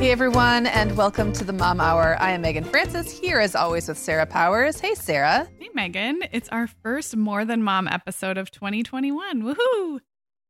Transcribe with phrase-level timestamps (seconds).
[0.00, 2.16] Hey everyone, and welcome to the Mom Hour.
[2.20, 4.80] I am Meagan Francis, here as always with Sarah Powers.
[4.80, 5.46] Hey Sarah.
[5.58, 6.22] Hey Meagan.
[6.32, 9.42] It's our first More Than Mom episode of 2021.
[9.42, 10.00] Woohoo!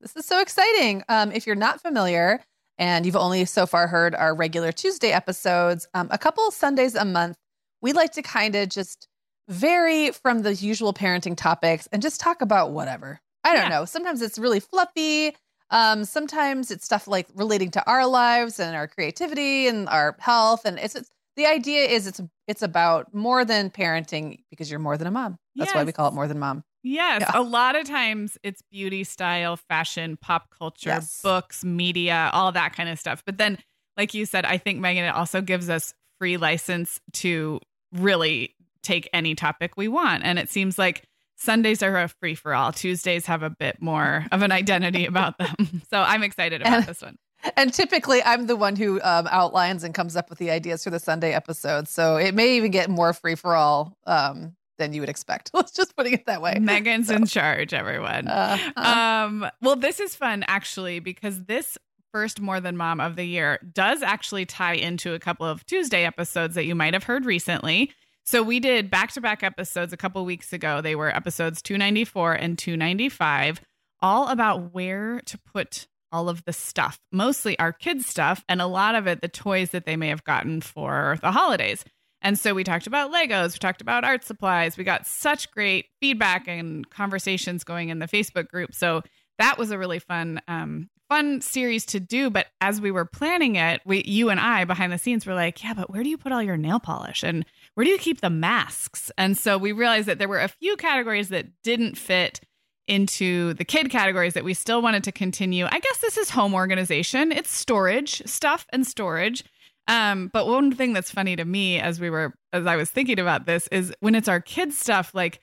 [0.00, 1.02] This is so exciting.
[1.08, 2.44] Um, if you're not familiar
[2.78, 7.04] and you've only so far heard our regular Tuesday episodes, um, a couple Sundays a
[7.04, 7.36] month,
[7.82, 9.08] we like to kind of just
[9.48, 13.20] vary from the usual parenting topics and just talk about whatever.
[13.42, 13.80] I don't yeah.
[13.80, 13.84] know.
[13.84, 15.34] Sometimes it's really fluffy.
[15.70, 20.64] Um, sometimes it's stuff like relating to our lives and our creativity and our health.
[20.64, 24.98] And it's, it's the idea is it's it's about more than parenting because you're more
[24.98, 25.38] than a mom.
[25.54, 25.74] That's yes.
[25.74, 26.64] why we call it more than mom.
[26.82, 27.38] Yes, yeah.
[27.38, 31.20] a lot of times it's beauty, style, fashion, pop culture, yes.
[31.22, 33.22] books, media, all that kind of stuff.
[33.24, 33.58] But then,
[33.96, 37.60] like you said, I think Meagan, it also gives us free license to
[37.92, 40.24] really take any topic we want.
[40.24, 41.04] And it seems like
[41.40, 42.70] Sundays are a free for all.
[42.70, 45.82] Tuesdays have a bit more of an identity about them.
[45.90, 47.18] So I'm excited about and, this one.
[47.56, 50.90] And typically, I'm the one who um, outlines and comes up with the ideas for
[50.90, 51.90] the Sunday episodes.
[51.90, 55.50] So it may even get more free for all um, than you would expect.
[55.54, 56.58] Let's just putting it that way.
[56.60, 57.14] Meagan's so.
[57.14, 58.28] in charge, everyone.
[58.28, 59.24] Uh, uh.
[59.26, 61.76] Um, well, this is fun actually because this
[62.12, 66.04] first More Than Mom of the year does actually tie into a couple of Tuesday
[66.04, 67.92] episodes that you might have heard recently.
[68.24, 70.80] So we did back to back episodes a couple weeks ago.
[70.80, 73.60] They were episodes 294 and 295,
[74.00, 78.66] all about where to put all of the stuff, mostly our kids' stuff, and a
[78.66, 81.84] lot of it the toys that they may have gotten for the holidays.
[82.22, 84.76] And so we talked about Legos, we talked about art supplies.
[84.76, 88.74] We got such great feedback and conversations going in the Facebook group.
[88.74, 89.02] So
[89.38, 92.30] that was a really fun um, fun series to do.
[92.30, 95.62] But as we were planning it, we you and I behind the scenes were like,
[95.64, 97.22] yeah, but where do you put all your nail polish?
[97.22, 99.10] And where do you keep the masks?
[99.16, 102.40] And so we realized that there were a few categories that didn't fit
[102.86, 105.66] into the kid categories that we still wanted to continue.
[105.66, 107.30] I guess this is home organization.
[107.30, 109.44] It's storage, stuff and storage.
[109.86, 113.18] Um, but one thing that's funny to me as we were as I was thinking
[113.18, 115.40] about this is when it's our kids stuff, like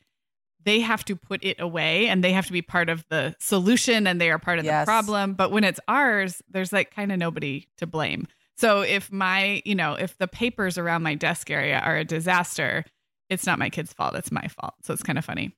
[0.63, 4.05] they have to put it away and they have to be part of the solution
[4.05, 4.85] and they are part of yes.
[4.85, 5.33] the problem.
[5.33, 8.27] But when it's ours, there's like kind of nobody to blame.
[8.57, 12.83] So if my, you know, if the papers around my desk area are a disaster,
[13.29, 14.15] it's not my kid's fault.
[14.15, 14.73] It's my fault.
[14.81, 15.55] So it's kind of funny.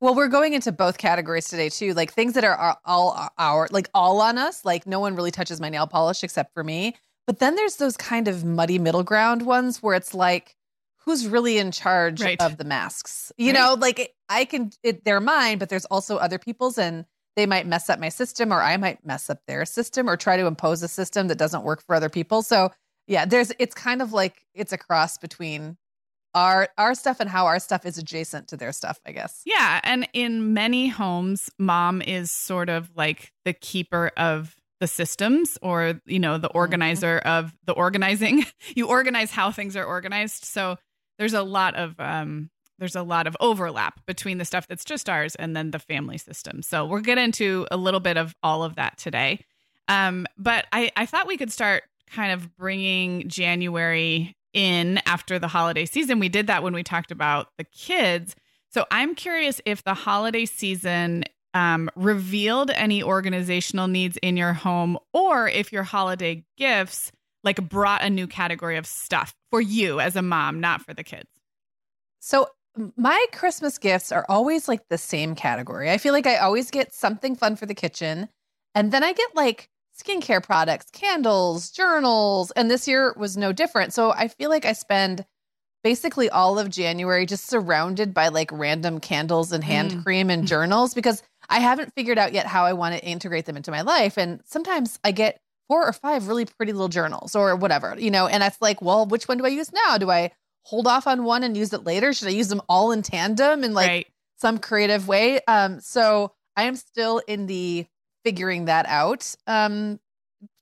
[0.00, 3.88] Well, we're going into both categories today too, like things that are all our, like
[3.94, 4.64] all on us.
[4.64, 6.96] Like no one really touches my nail polish except for me.
[7.26, 10.56] But then there's those kind of muddy middle ground ones where it's like,
[11.04, 12.40] who's really in charge right.
[12.40, 13.32] of the masks?
[13.38, 13.58] You right.
[13.58, 17.04] know, like I can, it, they're mine, but there's also other people's, and
[17.36, 20.36] they might mess up my system or I might mess up their system or try
[20.36, 22.42] to impose a system that doesn't work for other people.
[22.42, 22.70] So
[23.06, 25.76] yeah, there's it's kind of like it's a cross between
[26.34, 29.42] our our stuff and how our stuff is adjacent to their stuff, I guess.
[29.44, 35.58] Yeah, and in many homes, mom is sort of like the keeper of the systems
[35.60, 36.58] or you know the mm-hmm.
[36.58, 37.46] organizer mm-hmm.
[37.46, 38.44] of the organizing.
[38.76, 40.44] you organize how things are organized.
[40.44, 40.78] So
[41.18, 42.50] there's a lot of um
[42.80, 46.18] there's a lot of overlap between the stuff that's just ours and then the family
[46.18, 46.62] system.
[46.62, 49.44] So we'll get into a little bit of all of that today.
[49.86, 55.46] Um, but I, I thought we could start kind of bringing January in after the
[55.46, 56.18] holiday season.
[56.18, 58.34] We did that when we talked about the kids.
[58.70, 61.24] So I'm curious if the holiday season
[61.54, 67.12] um, revealed any organizational needs in your home or if your holiday gifts
[67.42, 71.02] like brought a new category of stuff for you as a mom, not for the
[71.02, 71.28] kids.
[72.20, 72.48] So
[72.96, 75.90] my Christmas gifts are always like the same category.
[75.90, 78.28] I feel like I always get something fun for the kitchen.
[78.74, 79.68] And then I get like
[79.98, 82.50] skincare products, candles, journals.
[82.52, 83.92] And this year was no different.
[83.92, 85.24] So I feel like I spend
[85.82, 90.04] basically all of January just surrounded by like random candles and hand mm.
[90.04, 93.56] cream and journals because I haven't figured out yet how I want to integrate them
[93.56, 94.16] into my life.
[94.16, 98.26] And sometimes I get four or five really pretty little journals or whatever, you know,
[98.26, 99.98] and it's like, well, which one do I use now?
[99.98, 100.32] Do I
[100.62, 102.12] hold off on one and use it later?
[102.12, 104.06] Should I use them all in tandem in like right.
[104.36, 105.40] some creative way?
[105.46, 107.86] Um, so I am still in the
[108.24, 109.98] figuring that out um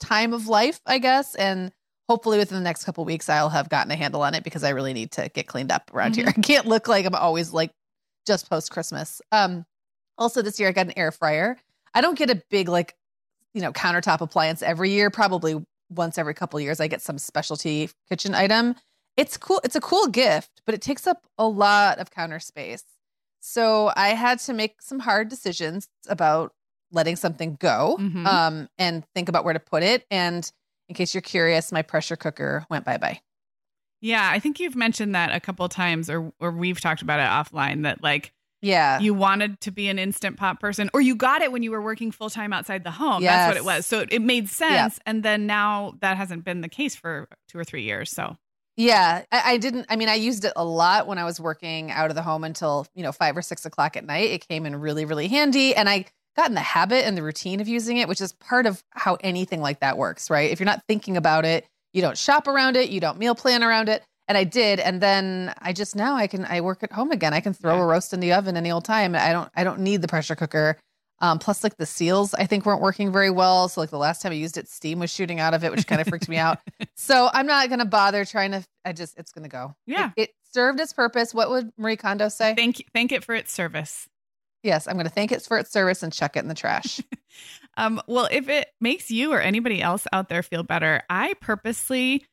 [0.00, 1.34] time of life, I guess.
[1.34, 1.72] And
[2.08, 4.70] hopefully within the next couple weeks I'll have gotten a handle on it because I
[4.70, 6.22] really need to get cleaned up around mm-hmm.
[6.22, 6.34] here.
[6.36, 7.70] I can't look like I'm always like
[8.26, 9.20] just post Christmas.
[9.32, 9.64] Um
[10.16, 11.58] also this year I got an air fryer.
[11.94, 12.94] I don't get a big like
[13.54, 17.90] you know countertop appliance every year, probably once every couple years I get some specialty
[18.08, 18.74] kitchen item.
[19.18, 19.60] It's cool.
[19.64, 22.84] It's a cool gift, but it takes up a lot of counter space.
[23.40, 26.52] So I had to make some hard decisions about
[26.92, 28.26] letting something go mm-hmm.
[28.26, 30.06] um, and think about where to put it.
[30.08, 30.50] And
[30.88, 33.20] in case you're curious, my pressure cooker went bye bye.
[34.00, 37.24] Yeah, I think you've mentioned that a couple times, or or we've talked about it
[37.24, 37.82] offline.
[37.82, 38.32] That like,
[38.62, 41.72] yeah, you wanted to be an instant pot person, or you got it when you
[41.72, 43.24] were working full time outside the home.
[43.24, 43.32] Yes.
[43.32, 43.86] That's what it was.
[43.86, 47.64] So it made sense, and then now that hasn't been the case for two or
[47.64, 48.10] three years.
[48.10, 48.36] So
[48.78, 49.86] yeah, I, I, didn't.
[49.88, 52.44] I mean, I used it a lot when I was working out of the home
[52.44, 54.30] until you know five or six o'clock at night.
[54.30, 56.04] It came in really, really handy, and I
[56.36, 59.18] got in the habit and the routine of using it, which is part of how
[59.20, 60.52] anything like that works, right?
[60.52, 63.64] If you're not thinking about it, you don't shop around it, you don't meal plan
[63.64, 64.04] around it.
[64.28, 67.34] And I did, and then I just now I can I work at home again.
[67.34, 67.82] I can throw yeah.
[67.82, 69.16] a roast in the oven any old time.
[69.16, 70.78] I don't I don't need the pressure cooker.
[71.20, 73.68] Um, plus, like the seals, I think weren't working very well.
[73.68, 75.86] So, like the last time I used it, steam was shooting out of it, which
[75.86, 76.58] kind of freaked me out.
[76.94, 78.64] So, I'm not going to bother trying to.
[78.84, 79.74] I just, it's going to go.
[79.86, 81.32] Yeah, it, it, served its purpose.
[81.32, 82.54] What would Marie Kondo say?
[82.54, 84.08] Thank you, thank it for its service.
[84.62, 87.00] Yes, I'm going to thank it for its service and chuck it in the trash.
[87.76, 92.26] um, well, if it makes you or anybody else out there feel better, I purposely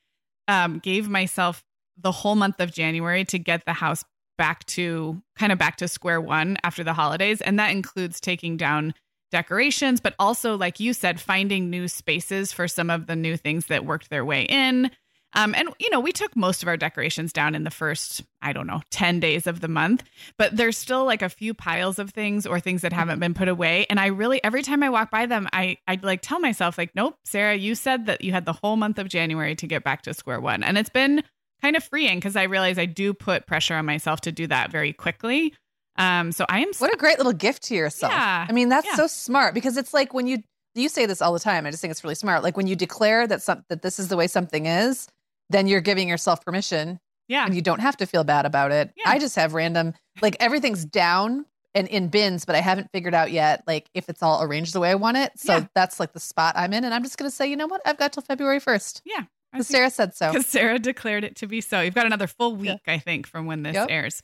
[0.48, 1.64] um, gave myself
[1.98, 4.04] the whole month of January to get the house
[4.38, 7.42] back to kind of back to square one after the holidays.
[7.42, 8.94] And that includes taking down
[9.32, 13.68] decorations, but also, like you said, finding new spaces for some of the new things
[13.68, 14.92] that worked their way in.
[15.36, 18.54] Um, and, you know, we took most of our decorations down in the first, I
[18.54, 20.04] don't know, 10 days of the month,
[20.38, 23.50] but there's still like a few piles of things or things that haven't been put
[23.50, 23.86] away.
[23.90, 26.96] And I really, every time I walk by them, I, I like tell myself, like,
[26.96, 30.04] nope, Sarah, you said that you had the whole month of January to get back
[30.04, 30.64] to square one.
[30.64, 31.22] And it's been
[31.66, 34.72] kind of freeing because I realize I do put pressure on myself to do that
[34.72, 35.54] very quickly.
[35.98, 36.70] Um, so I am.
[36.78, 38.14] What a great little gift to yourself.
[38.14, 38.96] Yeah, I mean, that's yeah.
[38.96, 40.44] so smart because it's like when you
[40.76, 41.66] you say this all the time.
[41.66, 42.44] I just think it's really smart.
[42.44, 45.08] Like when you declare that some that this is the way something is,
[45.50, 47.00] then you're giving yourself permission.
[47.28, 48.92] Yeah, and you don't have to feel bad about it.
[48.96, 49.10] Yeah.
[49.10, 53.32] I just have random like everything's down and in bins, but I haven't figured out
[53.32, 55.32] yet like if it's all arranged the way I want it.
[55.38, 55.66] So yeah.
[55.74, 57.82] that's like the spot I'm in, and I'm just gonna say, you know what?
[57.86, 59.02] I've got till February first.
[59.06, 59.24] Yeah,
[59.56, 60.32] because Sarah said so.
[60.32, 61.82] Because Sarah declared it to be so.
[61.82, 62.94] You've got another full week, yeah.
[62.94, 63.88] I think, from when this yep.
[63.90, 64.22] airs.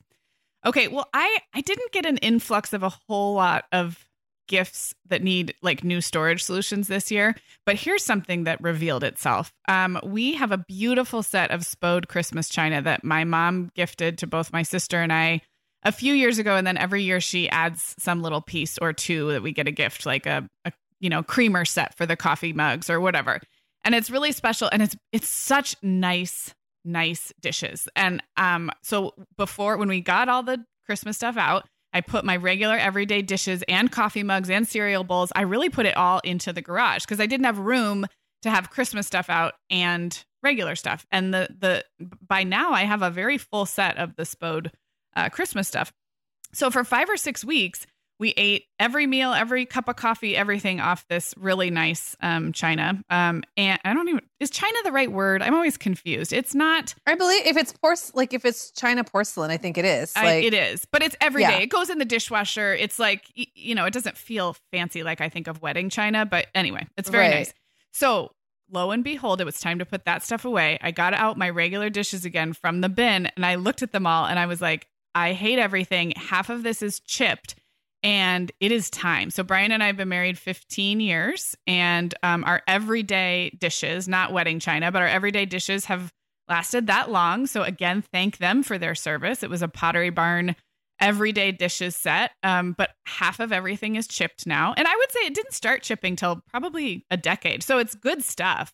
[0.66, 4.06] Okay, well, I I didn't get an influx of a whole lot of
[4.48, 7.36] gifts that need like new storage solutions this year,
[7.66, 9.54] but here's something that revealed itself.
[9.68, 14.28] Um, we have a beautiful set of Spode Christmas china that my mom gifted to
[14.28, 15.42] both my sister and I
[15.84, 19.32] a few years ago, and then every year she adds some little piece or two
[19.32, 22.54] that we get a gift, like a, a you know creamer set for the coffee
[22.54, 23.40] mugs or whatever
[23.84, 27.88] and it's really special and it's it's such nice nice dishes.
[27.96, 32.36] And um so before when we got all the christmas stuff out i put my
[32.36, 35.32] regular everyday dishes and coffee mugs and cereal bowls.
[35.36, 38.06] I really put it all into the garage because i didn't have room
[38.42, 41.06] to have christmas stuff out and regular stuff.
[41.12, 41.86] And the the
[42.28, 44.72] by now i have a very full set of the spode
[45.16, 45.92] uh, christmas stuff.
[46.54, 47.86] So for five or six weeks
[48.22, 53.04] we ate every meal, every cup of coffee, everything off this really nice um, china.
[53.10, 55.42] Um, and I don't even is china the right word?
[55.42, 56.32] I'm always confused.
[56.32, 56.94] It's not.
[57.08, 60.16] I believe if it's porcelain, like if it's china porcelain, I think it is.
[60.16, 61.58] Like, I, it is, but it's every yeah.
[61.58, 61.64] day.
[61.64, 62.76] It goes in the dishwasher.
[62.76, 66.46] It's like you know, it doesn't feel fancy like I think of wedding china, but
[66.54, 67.36] anyway, it's very right.
[67.38, 67.54] nice.
[67.92, 68.34] So
[68.70, 70.78] lo and behold, it was time to put that stuff away.
[70.82, 74.06] I got out my regular dishes again from the bin, and I looked at them
[74.06, 76.14] all, and I was like, I hate everything.
[76.16, 77.56] Half of this is chipped
[78.04, 79.30] and it is time.
[79.30, 84.34] So Brian and I have been married 15 years, and um, our everyday dishes, not
[84.34, 86.12] wedding china, but our everyday dishes have
[86.48, 87.48] lasted that long.
[87.48, 89.44] So again, thank them for their service.
[89.44, 90.56] It was a Pottery Barn
[91.00, 95.22] everyday dishes set, um, but half of everything is chipped now, and I would say
[95.22, 97.64] it didn't start chipping till probably a decade.
[97.64, 98.74] So it's good stuff.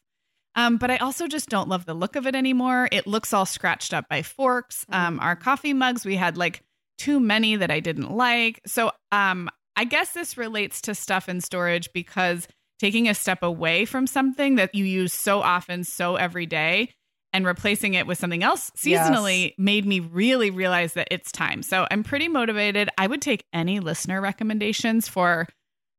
[0.56, 2.90] Um, but I also just don't love the look of it anymore.
[2.92, 4.88] It looks all scratched up by forks.
[4.90, 6.64] Um, our coffee mugs, we had like
[6.98, 8.62] too many that I didn't like.
[8.66, 12.48] So um, I guess this relates to stuff in storage because
[12.80, 16.94] taking a step away from something that you use so often, so every day,
[17.34, 19.54] and replacing it with something else seasonally yes.
[19.58, 21.62] made me really realize that it's time.
[21.62, 22.90] So I'm pretty motivated.
[22.98, 25.48] I would take any listener recommendations for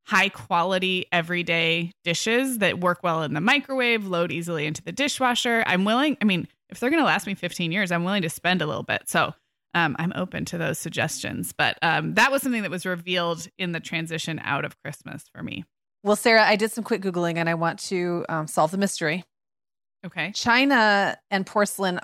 [0.05, 5.63] high quality everyday dishes that work well in the microwave, load easily into the dishwasher.
[5.67, 8.29] I'm willing, I mean, if they're going to last me 15 years, I'm willing to
[8.29, 9.07] spend a little bit.
[9.07, 9.33] So
[9.73, 11.53] um, I'm open to those suggestions.
[11.57, 15.43] But um, that was something that was revealed in the transition out of Christmas for
[15.43, 15.65] me.
[16.03, 19.25] Well, Sarah, I did some quick Googling and I want to um, solve the mystery.
[20.05, 20.31] Okay.
[20.31, 21.99] China and porcelain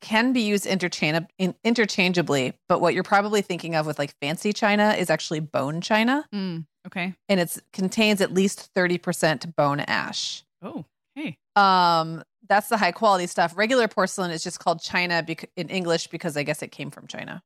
[0.00, 1.26] can be used interchange-
[1.64, 6.24] interchangeably, but what you're probably thinking of with like fancy china is actually bone china.
[6.32, 7.14] Mm, okay.
[7.28, 10.44] And it contains at least 30% bone ash.
[10.62, 10.84] Oh,
[11.16, 11.38] hey.
[11.56, 13.56] Um, that's the high quality stuff.
[13.56, 17.06] Regular porcelain is just called china bec- in English because I guess it came from
[17.06, 17.42] China.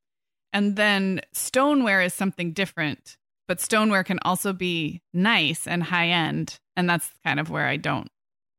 [0.52, 3.16] And then stoneware is something different,
[3.47, 7.76] but stoneware can also be nice and high end, and that's kind of where I
[7.76, 8.09] don't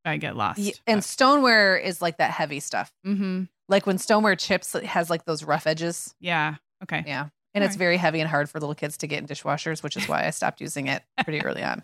[0.05, 0.59] I get lost.
[0.59, 2.91] Yeah, and stoneware is like that heavy stuff.
[3.05, 3.43] Mm-hmm.
[3.67, 6.13] Like when stoneware chips, has like those rough edges.
[6.19, 6.55] Yeah.
[6.83, 7.03] Okay.
[7.05, 7.27] Yeah.
[7.53, 7.79] And All it's right.
[7.79, 10.29] very heavy and hard for little kids to get in dishwashers, which is why I
[10.29, 11.83] stopped using it pretty early on.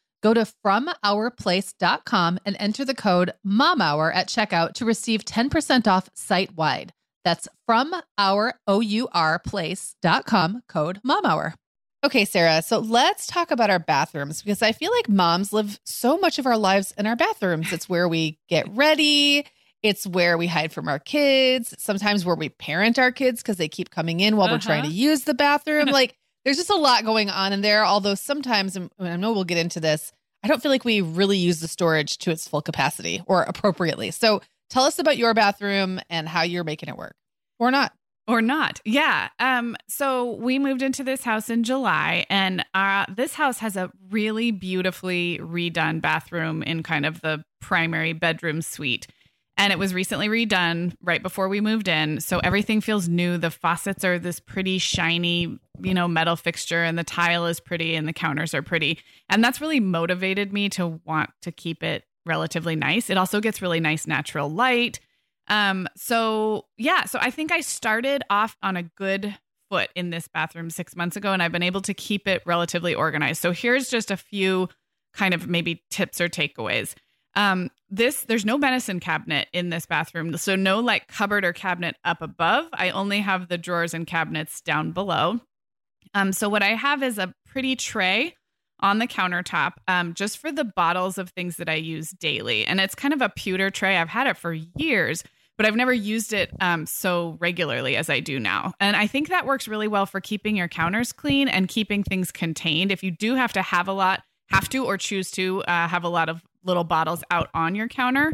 [0.21, 6.55] Go to FromOurPlace.com and enter the code MOMHOUR at checkout to receive 10% off site
[6.55, 6.93] wide.
[7.23, 8.83] That's from our code
[11.03, 11.53] MOMHOUR.
[12.03, 16.17] Okay, Sarah, so let's talk about our bathrooms because I feel like moms live so
[16.17, 17.71] much of our lives in our bathrooms.
[17.71, 19.45] It's where we get ready,
[19.83, 23.69] it's where we hide from our kids, sometimes where we parent our kids because they
[23.69, 24.55] keep coming in while uh-huh.
[24.55, 24.95] we're trying to uh-huh.
[24.95, 25.85] use the bathroom.
[25.87, 27.85] like, there's just a lot going on in there.
[27.85, 30.11] Although sometimes, and I know we'll get into this,
[30.43, 34.11] I don't feel like we really use the storage to its full capacity or appropriately.
[34.11, 37.15] So tell us about your bathroom and how you're making it work
[37.59, 37.93] or not.
[38.27, 38.79] Or not.
[38.85, 39.29] Yeah.
[39.39, 43.91] Um, so we moved into this house in July, and uh, this house has a
[44.09, 49.07] really beautifully redone bathroom in kind of the primary bedroom suite.
[49.57, 52.21] And it was recently redone right before we moved in.
[52.21, 53.37] So everything feels new.
[53.37, 57.95] The faucets are this pretty shiny, you know, metal fixture, and the tile is pretty,
[57.95, 58.99] and the counters are pretty.
[59.29, 63.09] And that's really motivated me to want to keep it relatively nice.
[63.09, 64.99] It also gets really nice natural light.
[65.47, 69.35] Um, so yeah, so I think I started off on a good
[69.69, 72.93] foot in this bathroom six months ago, and I've been able to keep it relatively
[72.93, 73.41] organized.
[73.41, 74.69] So here's just a few
[75.13, 76.93] kind of maybe tips or takeaways.
[77.35, 81.95] Um, this there's no medicine cabinet in this bathroom, so no like cupboard or cabinet
[82.03, 82.67] up above.
[82.73, 85.39] I only have the drawers and cabinets down below.
[86.13, 88.35] Um, so what I have is a pretty tray
[88.79, 92.65] on the countertop um, just for the bottles of things that I use daily.
[92.65, 93.97] And it's kind of a pewter tray.
[93.97, 95.23] I've had it for years,
[95.57, 98.73] but I've never used it um, so regularly as I do now.
[98.79, 102.31] And I think that works really well for keeping your counters clean and keeping things
[102.31, 102.91] contained.
[102.91, 106.03] If you do have to have a lot, have to or choose to uh, have
[106.03, 108.33] a lot of little bottles out on your counter.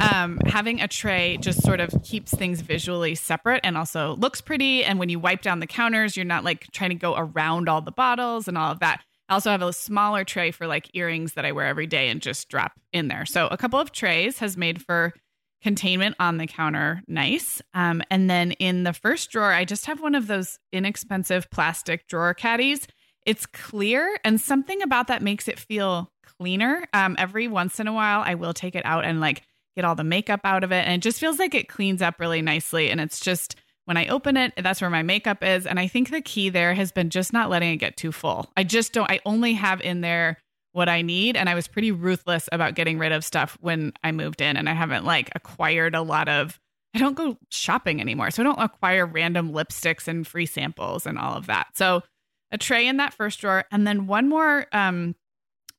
[0.00, 4.84] Um, having a tray just sort of keeps things visually separate and also looks pretty.
[4.84, 7.80] And when you wipe down the counters, you're not like trying to go around all
[7.80, 9.02] the bottles and all of that.
[9.28, 12.22] I also have a smaller tray for like earrings that I wear every day and
[12.22, 13.26] just drop in there.
[13.26, 15.12] So a couple of trays has made for
[15.60, 17.60] containment on the counter nice.
[17.74, 22.06] Um, and then in the first drawer, I just have one of those inexpensive plastic
[22.06, 22.86] drawer caddies.
[23.26, 26.86] It's clear, and something about that makes it feel cleaner.
[26.94, 29.42] Um, every once in a while, I will take it out and like
[29.78, 30.84] get all the makeup out of it.
[30.86, 32.90] And it just feels like it cleans up really nicely.
[32.90, 33.54] And it's just,
[33.84, 35.64] when I open it, that's where my makeup is.
[35.64, 38.50] And I think the key there has been just not letting it get too full.
[38.56, 40.36] I just don't, I only have in there
[40.72, 41.36] what I need.
[41.36, 44.56] And I was pretty ruthless about getting rid of stuff when I moved in.
[44.56, 46.58] And I haven't like acquired a lot of,
[46.92, 48.32] I don't go shopping anymore.
[48.32, 51.68] So I don't acquire random lipsticks and free samples and all of that.
[51.74, 52.02] So
[52.50, 53.64] a tray in that first drawer.
[53.70, 55.14] And then one more um,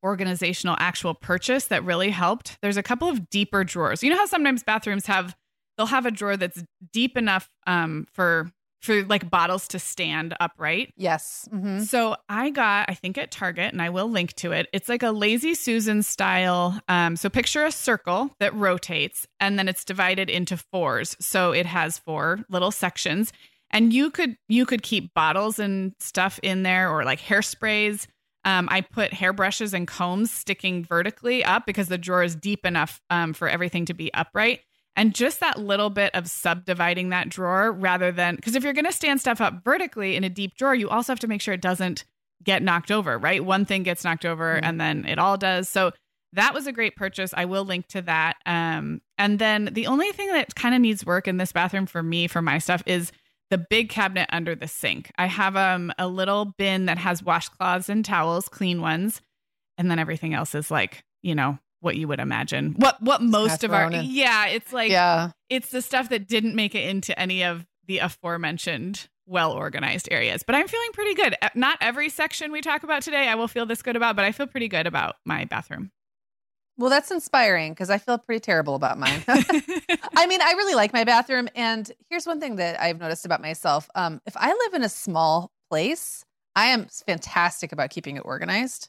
[0.04, 2.58] organizational actual purchase that really helped.
[2.62, 4.04] There's a couple of deeper drawers.
[4.04, 5.36] You know how sometimes bathrooms have
[5.78, 10.94] they'll have a drawer that's deep enough um, for for like bottles to stand upright.
[10.96, 11.48] Yes.
[11.52, 11.82] Mm-hmm.
[11.82, 14.68] So I got, I think at Target, and I will link to it.
[14.72, 16.80] It's like a lazy Susan style.
[16.88, 21.18] Um, so picture a circle that rotates, and then it's divided into fours.
[21.20, 23.34] So it has four little sections,
[23.70, 28.08] and you could you could keep bottles and stuff in there, or like hairsprays.
[28.46, 33.02] Um, I put hairbrushes and combs sticking vertically up because the drawer is deep enough
[33.10, 34.62] um, for everything to be upright.
[34.96, 38.86] And just that little bit of subdividing that drawer rather than because if you're going
[38.86, 41.54] to stand stuff up vertically in a deep drawer, you also have to make sure
[41.54, 42.04] it doesn't
[42.44, 43.44] get knocked over, right?
[43.44, 44.66] One thing gets knocked over mm-hmm.
[44.66, 45.70] and then it all does.
[45.70, 45.92] So
[46.34, 47.34] that was a great purchase.
[47.36, 48.38] I will link to that.
[48.46, 52.04] Um, and then the only thing that kind of needs work in this bathroom for
[52.04, 53.12] me, for my stuff, is
[53.50, 55.12] the big cabinet under the sink.
[55.18, 59.22] I have um, a little bin that has washcloths and towels, clean ones.
[59.78, 62.76] And then everything else is like, you know, what you would imagine.
[62.78, 65.32] What what most of our yeah, it's like yeah.
[65.50, 70.44] it's the stuff that didn't make it into any of the aforementioned well organized areas.
[70.44, 71.36] But I'm feeling pretty good.
[71.56, 74.32] Not every section we talk about today I will feel this good about, but I
[74.32, 75.92] feel pretty good about my bathroom.
[76.80, 79.22] Well, that's inspiring because I feel pretty terrible about mine.
[79.28, 81.50] I mean, I really like my bathroom.
[81.54, 83.90] And here's one thing that I've noticed about myself.
[83.96, 86.24] Um, if I live in a small place,
[86.56, 88.88] I am fantastic about keeping it organized.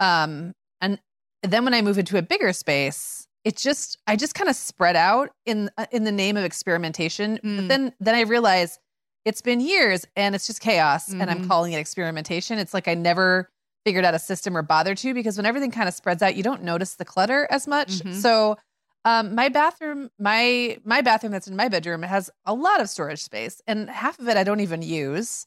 [0.00, 0.98] Um, and
[1.44, 4.96] then when I move into a bigger space, it just I just kind of spread
[4.96, 7.38] out in uh, in the name of experimentation.
[7.44, 7.56] Mm.
[7.56, 8.80] But then then I realize
[9.24, 11.20] it's been years and it's just chaos mm-hmm.
[11.20, 11.48] and I'm mm-hmm.
[11.48, 12.58] calling it experimentation.
[12.58, 13.48] It's like I never
[13.84, 16.42] figured out a system or bothered to because when everything kind of spreads out, you
[16.42, 17.98] don't notice the clutter as much.
[17.98, 18.14] Mm-hmm.
[18.14, 18.56] So
[19.04, 23.22] um, my bathroom, my my bathroom that's in my bedroom has a lot of storage
[23.22, 25.46] space, and half of it I don't even use.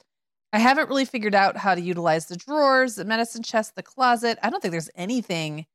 [0.52, 4.40] I haven't really figured out how to utilize the drawers, the medicine chest, the closet.
[4.42, 5.66] I don't think there's anything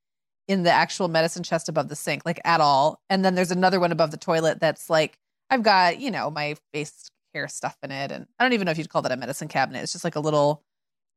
[0.49, 3.01] in the actual medicine chest above the sink, like at all.
[3.11, 5.19] And then there's another one above the toilet that's like,
[5.51, 8.11] I've got, you know, my face care stuff in it.
[8.11, 9.83] And I don't even know if you'd call that a medicine cabinet.
[9.83, 10.65] It's just like a little,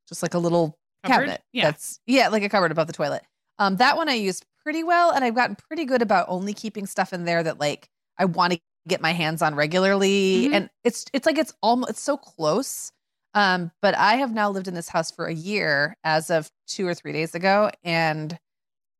[0.09, 1.25] just like a little cupboard?
[1.27, 1.41] cabinet.
[1.51, 1.65] Yeah.
[1.65, 3.23] That's, yeah, like a cupboard above the toilet.
[3.59, 5.11] Um, that one I used pretty well.
[5.11, 7.87] And I've gotten pretty good about only keeping stuff in there that like
[8.17, 10.45] I want to get my hands on regularly.
[10.45, 10.53] Mm-hmm.
[10.53, 12.91] And it's, it's like, it's almost, it's so close.
[13.33, 16.87] Um, but I have now lived in this house for a year as of two
[16.87, 17.71] or three days ago.
[17.83, 18.37] And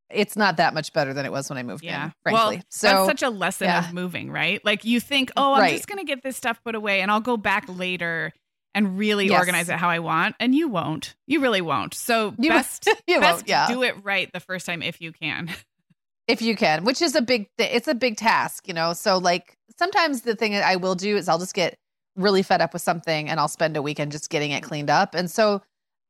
[0.10, 2.06] it's not that much better than it was when I moved yeah.
[2.06, 2.58] in, frankly.
[2.58, 3.88] Well, so that's such a lesson yeah.
[3.88, 4.64] of moving, right?
[4.64, 5.72] Like you think, oh, I'm right.
[5.74, 8.32] just to get this stuff put away and I'll go back later.
[8.76, 9.40] And really Yes.
[9.40, 10.36] organize it how I want.
[10.40, 11.16] And you won't.
[11.28, 11.94] You really won't.
[11.94, 13.68] So You- best, you best yeah.
[13.68, 15.50] do it right the first time if you can.
[16.28, 18.94] if you can, which is a big th- it's a big task, you know.
[18.94, 21.78] So like sometimes the thing that I will do is I'll just get
[22.16, 25.16] really fed up with something and I'll spend a weekend just getting it cleaned up.
[25.16, 25.62] And so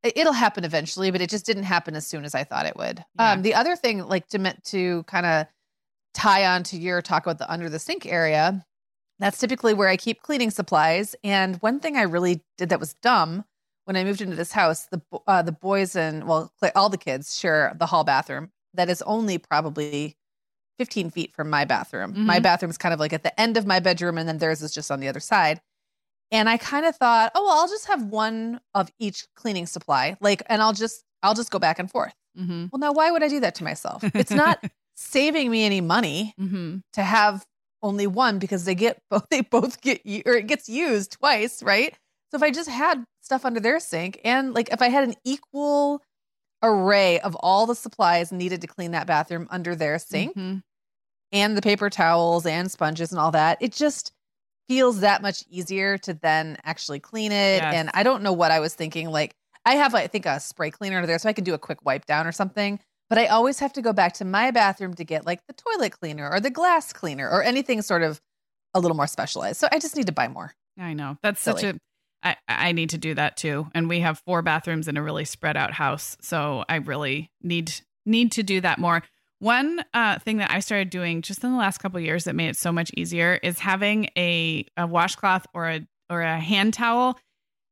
[0.03, 2.75] it- it'll happen eventually, but it just didn't happen as soon as I thought it
[2.77, 3.03] would.
[3.17, 3.31] Yeah.
[3.31, 5.47] Um the other thing like to meant to kind of
[6.13, 8.63] tie on to your talk about the under the sink area,
[9.23, 11.15] that's typically where I keep cleaning supplies.
[11.23, 13.45] And one thing I really did that was dumb
[13.85, 17.39] when I moved into this house, the uh, the boys and well, all the kids
[17.39, 20.17] share the hall bathroom that is only probably
[20.77, 22.25] 15 feet from my bathroom.
[22.25, 22.43] My Mhm.
[22.43, 24.91] bathroom's kind of like at the end of my bedroom, and then theirs is just
[24.91, 25.61] on the other side.
[26.31, 30.17] And I kind of thought, oh, well, I'll just have one of each cleaning supply,
[30.19, 32.13] like, and I'll just I'll just go back and forth.
[32.37, 32.65] Mm-hmm.
[32.71, 34.03] Well, now why would I do that to myself?
[34.15, 34.61] It's not
[34.95, 36.77] saving me any money mm-hmm.
[36.93, 37.45] to have
[37.83, 41.93] only one because they get both they both get or it gets used twice, right?
[42.31, 45.13] So if I just had stuff under their sink and like if I had an
[45.23, 46.01] equal
[46.63, 50.59] array of all the supplies needed to clean that bathroom under their sink Mm-hmm.
[51.31, 54.13] and the paper towels and sponges and all that, it just
[54.67, 57.61] feels that much easier to then actually clean it.
[57.61, 57.73] Yes.
[57.75, 59.09] And I don't know what I was thinking.
[59.09, 61.59] Like I have, I think, a spray cleaner under there, so I can do a
[61.59, 62.79] quick wipe down or something.
[63.09, 65.91] But I always have to go back to my bathroom to get like the toilet
[65.91, 68.21] cleaner or the glass cleaner or anything sort of
[68.73, 69.57] a little more specialized.
[69.59, 70.53] So I just need to buy more.
[70.79, 71.17] I know.
[71.21, 71.73] That's such Silly.
[71.73, 71.79] a
[72.23, 73.67] I, I need to do that too.
[73.75, 76.17] And we have four bathrooms in a really spread out house.
[76.21, 77.73] So I really need
[78.05, 79.03] need to do that more.
[79.39, 82.35] One uh, thing that I started doing just in the last couple of years that
[82.35, 86.73] made it so much easier is having a, a washcloth or a or a hand
[86.73, 87.19] towel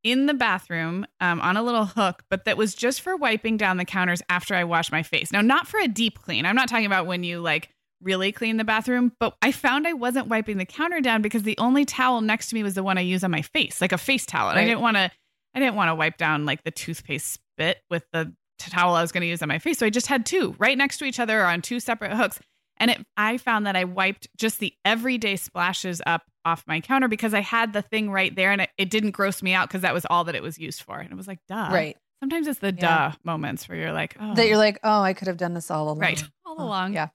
[0.03, 3.77] in the bathroom um, on a little hook, but that was just for wiping down
[3.77, 5.31] the counters after I wash my face.
[5.31, 6.45] Now, not for a deep clean.
[6.45, 7.69] I'm not talking about when you like
[8.01, 11.57] really clean the bathroom, but I found I wasn't wiping the counter down because the
[11.57, 13.97] only towel next to me was the one I use on my face, like a
[13.97, 14.49] face towel.
[14.49, 15.11] And I didn't want to
[15.53, 19.11] I didn't want to wipe down like the toothpaste spit with the towel I was
[19.11, 19.79] going to use on my face.
[19.79, 22.39] So I just had two right next to each other on two separate hooks.
[22.81, 27.07] And it I found that I wiped just the everyday splashes up off my counter
[27.07, 29.81] because I had the thing right there and it, it didn't gross me out because
[29.81, 30.97] that was all that it was used for.
[30.99, 31.69] And it was like, duh.
[31.71, 31.95] right.
[32.19, 33.09] Sometimes it's the Yeah.
[33.11, 35.69] duh moments where you're like, oh, That you're like, oh, I could have done this
[35.71, 35.99] all along.
[35.99, 36.93] right all Oh, along.
[36.93, 37.07] Yeah.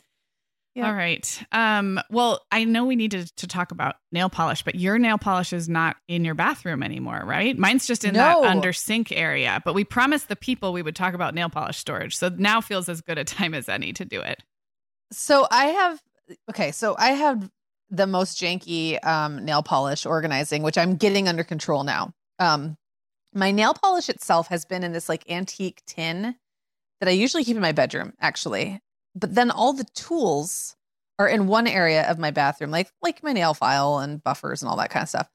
[0.75, 0.89] Yeah.
[0.89, 1.43] All right.
[1.53, 5.55] Um, well, I know we needed to talk about nail polish, but your nail polish
[5.55, 7.57] is not in your bathroom anymore, right?
[7.59, 8.43] Mine's just in No.
[8.43, 9.63] that under sink area.
[9.65, 12.15] But we promised the people we would talk about nail polish storage.
[12.15, 14.43] So now feels as good a time as any to do it.
[15.13, 16.03] So I have
[16.51, 17.51] okay, so I have
[17.91, 22.13] the most janky um, nail polish organizing, which I'm getting under control now.
[22.39, 22.77] Um,
[23.33, 26.37] my nail polish itself has been in this like antique tin
[27.01, 28.81] that I usually keep in my bedroom, actually.
[29.15, 30.77] But then all the tools
[31.19, 34.69] are in one area of my bathroom, like like my nail file and buffers and
[34.69, 35.29] all that kind of stuff.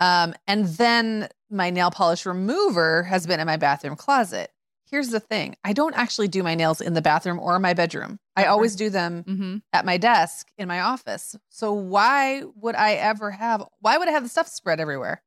[0.00, 4.50] Um, and then my nail polish remover has been in my bathroom closet.
[4.90, 8.18] Here's the thing: I don't actually do my nails in the bathroom or my bedroom.
[8.36, 9.56] I always do them Mm-hmm.
[9.72, 11.36] at my desk in my office.
[11.50, 15.22] So why would I ever have why would I have the stuff spread everywhere?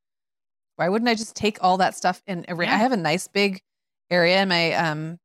[0.77, 2.73] Why wouldn't I just take all that stuff in every Yeah.
[2.75, 3.61] I have a nice big
[4.09, 5.19] area in my um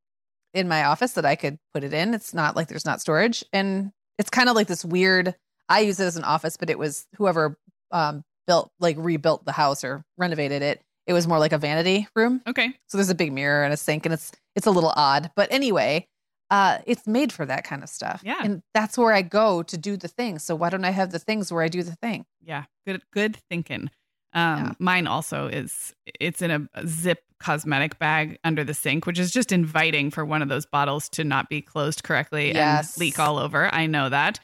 [0.55, 2.13] in my office that I could put it in.
[2.15, 5.35] It's not like there's not storage and it's kind of like this weird
[5.69, 7.57] I use it as an office, but it was whoever
[7.93, 10.83] um built like rebuilt the house or renovated it.
[11.07, 12.43] It was more like a vanity room.
[12.47, 12.75] Okay.
[12.89, 15.31] So there's a big mirror and a sink and it's it's a little odd.
[15.35, 16.07] But anyway,
[16.51, 18.23] uh it's made for that kind of stuff.
[18.25, 18.41] Yeah.
[18.43, 20.39] And that's where I go to do the thing.
[20.39, 22.27] So why don't I have the things where I do the thing?
[22.43, 22.65] Yeah.
[22.87, 23.03] Good.
[23.13, 23.91] Good thinking.
[24.33, 24.73] Um, Yeah.
[24.79, 25.95] Mine also is.
[26.21, 30.43] It's in a zip cosmetic bag under the sink, which is just inviting for one
[30.43, 32.95] of those bottles to not be closed correctly Yes.
[32.97, 33.73] and leak all over.
[33.75, 34.41] I know that.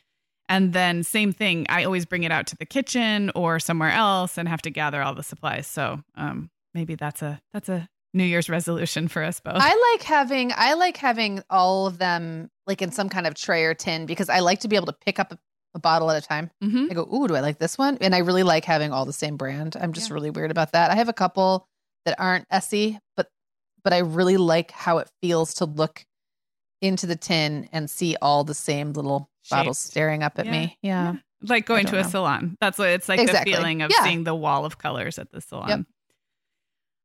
[0.49, 1.67] And then same thing.
[1.69, 5.03] I always bring it out to the kitchen or somewhere else and have to gather
[5.03, 5.67] all the supplies.
[5.67, 9.55] So um, maybe that's a that's a New Year's resolution for us both.
[9.57, 13.65] I like having I like having all of them like in some kind of tray
[13.65, 15.39] or tin because I like to be able to pick up a,
[15.75, 16.51] a bottle at a time.
[16.65, 16.91] Mhm.
[16.91, 17.99] I go, ooh, do I like this one?
[18.01, 19.77] And I really like having all the same brand.
[19.81, 20.15] I'm just Yeah.
[20.15, 20.91] really weird about that.
[20.91, 21.69] I have a couple
[22.07, 23.29] that aren't Essie, but
[23.85, 26.05] but I really like how it feels to look
[26.83, 30.53] into the tin and see all the same little bottles staring up at Yeah.
[30.53, 30.79] me.
[30.83, 31.15] Yeah.
[31.43, 32.09] Like going to a know.
[32.09, 32.57] salon.
[32.61, 33.53] That's what it's like Exactly.
[33.53, 34.03] the feeling of Yeah.
[34.05, 35.69] seeing the wall of colors at the salon.
[35.69, 35.81] Yep.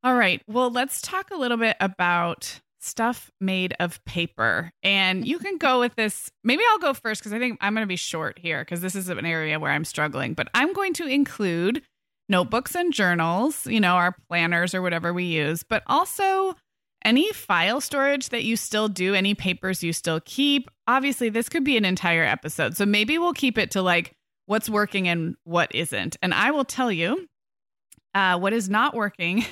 [0.03, 0.41] All right.
[0.47, 4.71] Well, let's talk a little bit about stuff made of paper.
[4.81, 6.31] And you can go with this.
[6.43, 8.95] Maybe I'll go first because I think I'm going to be short here because this
[8.95, 10.33] is an area where I'm struggling.
[10.33, 11.83] But I'm going to include
[12.27, 16.55] notebooks and journals, you know, our planners or whatever we use, but also
[17.05, 20.69] any file storage that you still do, any papers you still keep.
[20.87, 22.75] Obviously, this could be an entire episode.
[22.75, 24.13] So maybe we'll keep it to like
[24.47, 26.17] what's working and what isn't.
[26.23, 27.27] And I will tell you
[28.15, 29.45] uh, what is not working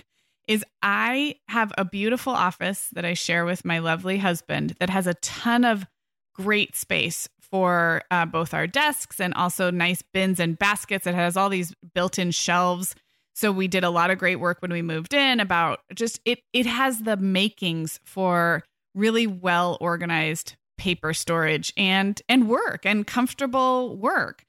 [0.50, 5.06] is I have a beautiful office that I share with my lovely husband that has
[5.06, 5.86] a ton of
[6.34, 11.06] great space for uh, both our desks and also nice bins and baskets.
[11.06, 12.96] It has all these built-in shelves.
[13.36, 16.40] So we did a lot of great work when we moved in about just it
[16.52, 18.64] it has the makings for
[18.96, 24.44] really well organized paper storage and and work and comfortable work.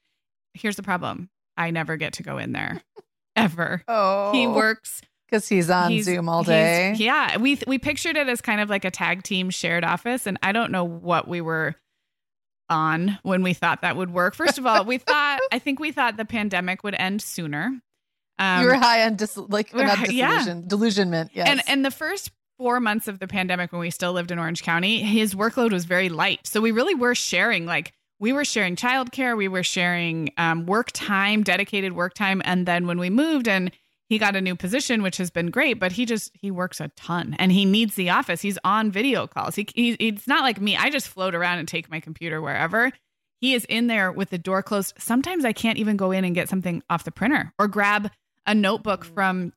[0.55, 1.29] Here's the problem.
[1.57, 2.81] I never get to go in there
[3.35, 3.83] ever.
[3.87, 4.31] Oh.
[4.33, 6.93] He works because he's on he's- Zoom all day.
[6.97, 10.37] Yeah, we we pictured it as kind of like a tag team shared office, and
[10.43, 11.75] I don't know what we were
[12.69, 14.35] on when we thought that would work.
[14.35, 17.79] First of all, we thought I think we thought the pandemic would end sooner.
[18.39, 20.29] Um, you were high on dis- like not hi- yeah.
[20.37, 21.31] disillusion, delusionment.
[21.33, 21.47] Yes.
[21.47, 24.63] and and the first four months of the pandemic when we still lived in Orange
[24.63, 26.45] County, his workload was very light.
[26.45, 30.91] So we really were sharing like we were sharing childcare, we were sharing um, work
[30.93, 33.71] time, dedicated work time, and then when we moved and
[34.11, 36.89] he got a new position, which has been great, but he just he works a
[36.97, 38.41] ton and he needs the office.
[38.41, 39.55] He's on video calls.
[39.55, 40.75] He, he it's not like me.
[40.75, 42.91] I just float around and take my computer wherever.
[43.39, 44.95] He is in there with the door closed.
[44.97, 48.11] Sometimes I can't even go in and get something off the printer or grab
[48.45, 49.13] a notebook mm.
[49.13, 49.53] from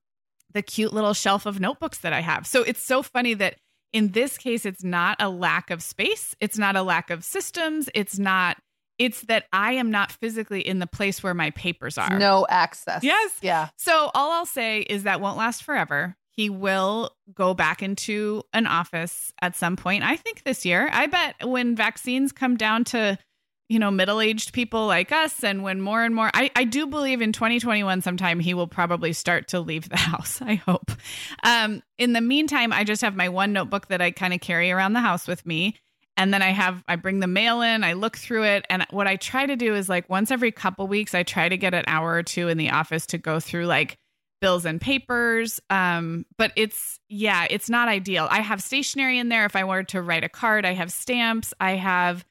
[0.53, 2.47] the cute little shelf of notebooks that I have.
[2.47, 3.57] So it's so funny that
[3.93, 7.91] in this case, it's not a lack of space, it's not a lack of systems,
[7.93, 8.57] it's not,
[8.99, 12.19] it's that I am not physically in the place where my papers are.
[12.19, 13.03] no access.
[13.03, 13.33] Yes.
[13.43, 13.69] Yeah.
[13.77, 16.17] So all I'll say is that won't last forever.
[16.31, 20.03] He will go back into an office at some point.
[20.05, 20.89] I think this year.
[20.93, 23.17] I bet when vaccines come down to,
[23.69, 27.23] you know, middle-aged people like us and when more and more I, I do believe
[27.23, 30.43] in 2021 sometime he will probably start to leave the house.
[30.43, 30.91] I hope.
[31.45, 34.71] Um, in the meantime, I just have my one notebook that I kind of carry
[34.73, 35.77] around the house with me.
[36.17, 39.07] And then I have I bring the mail in, I look through it, and what
[39.07, 41.85] I try to do is like once every couple weeks, I try to get an
[41.89, 43.99] hour or two in the office to go through like
[44.41, 45.61] bills and papers.
[45.71, 48.29] Um, but it's yeah, it's not ideal.
[48.31, 50.65] I have stationery in there if I were to write a card.
[50.65, 51.53] I have stamps.
[51.61, 52.25] I have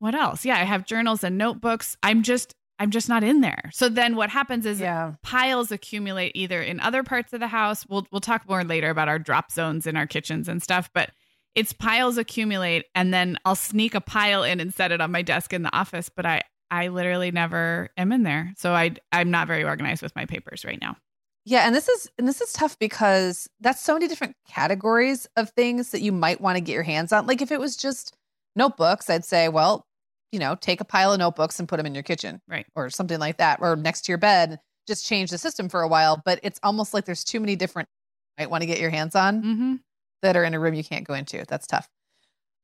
[0.00, 0.44] what else?
[0.44, 1.96] Yeah, I have journals and notebooks.
[2.02, 3.70] I'm just I'm just not in there.
[3.72, 5.14] So then what happens is Yeah.
[5.22, 7.84] piles accumulate either in other parts of the house.
[7.88, 11.10] We'll we'll talk more later about our drop zones in our kitchens and stuff, but
[11.58, 15.22] it's piles accumulate and then I'll sneak a pile in and set it on my
[15.22, 18.52] desk in the office, but I I literally never am in there.
[18.56, 20.96] So I I'm not very organized with my papers right now.
[21.44, 25.50] Yeah, and this is and this is tough because that's so many different categories of
[25.50, 27.26] things that you might want to get your hands on.
[27.26, 28.14] Like if it was just
[28.54, 29.84] notebooks, I'd say, well,
[30.30, 32.40] you know, take a pile of notebooks and put them in your kitchen.
[32.46, 32.66] Right.
[32.76, 34.60] Or something like that or next to your bed.
[34.86, 37.88] Just change the system for a while, but it's almost like there's too many different
[38.36, 39.74] you might want to get your hands on Mm-hmm.
[40.22, 41.44] That are in a room you can't go into.
[41.48, 41.88] That's tough.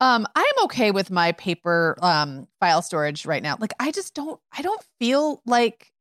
[0.00, 3.56] Um, I'm okay with my paper um file storage right now.
[3.58, 5.92] Like I just don't I don't feel like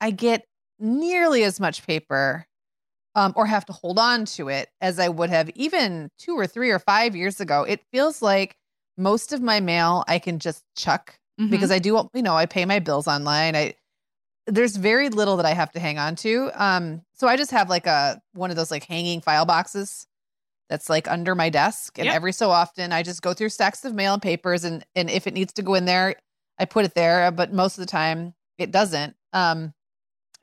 [0.00, 0.46] I get
[0.78, 2.46] nearly as much paper
[3.14, 6.46] um or have to hold on to it as I would have even 2 or
[6.46, 7.62] 3 or 5 years ago.
[7.62, 8.56] It feels like
[8.98, 11.50] most of my mail I can just chuck Mm-hmm.
[11.50, 13.54] because I do you know, I pay my bills online.
[13.54, 13.74] I
[14.46, 16.50] there's very little that I have to hang on to.
[16.54, 20.06] Um so I just have like a one of those like hanging file boxes
[20.68, 22.14] that's like under my desk and Yep.
[22.14, 25.26] every so often I just go through stacks of mail and papers and and if
[25.26, 26.16] it needs to go in there
[26.58, 29.72] I put it there but most of the time it doesn't um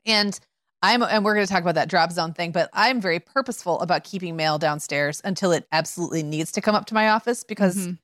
[0.06, 0.38] and
[0.82, 3.80] I'm and we're going to talk about that drop zone thing but I'm very purposeful
[3.80, 7.76] about keeping mail downstairs until it absolutely needs to come up to my office because
[7.76, 7.98] Mhm.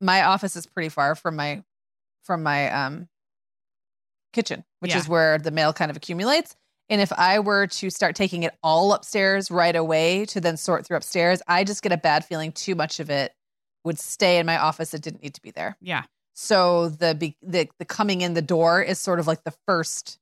[0.00, 1.62] my office is pretty far from my
[2.24, 3.08] from my um
[4.32, 4.98] kitchen which Yeah.
[4.98, 6.56] is where the mail kind of accumulates
[6.88, 10.86] and if I were to start taking it all upstairs right away to then sort
[10.86, 13.32] through upstairs, I just get a bad feeling too much of it
[13.84, 15.76] would stay in my office that didn't need to be there.
[15.80, 16.04] Yeah.
[16.34, 20.18] So the the the coming in the door is sort of like the first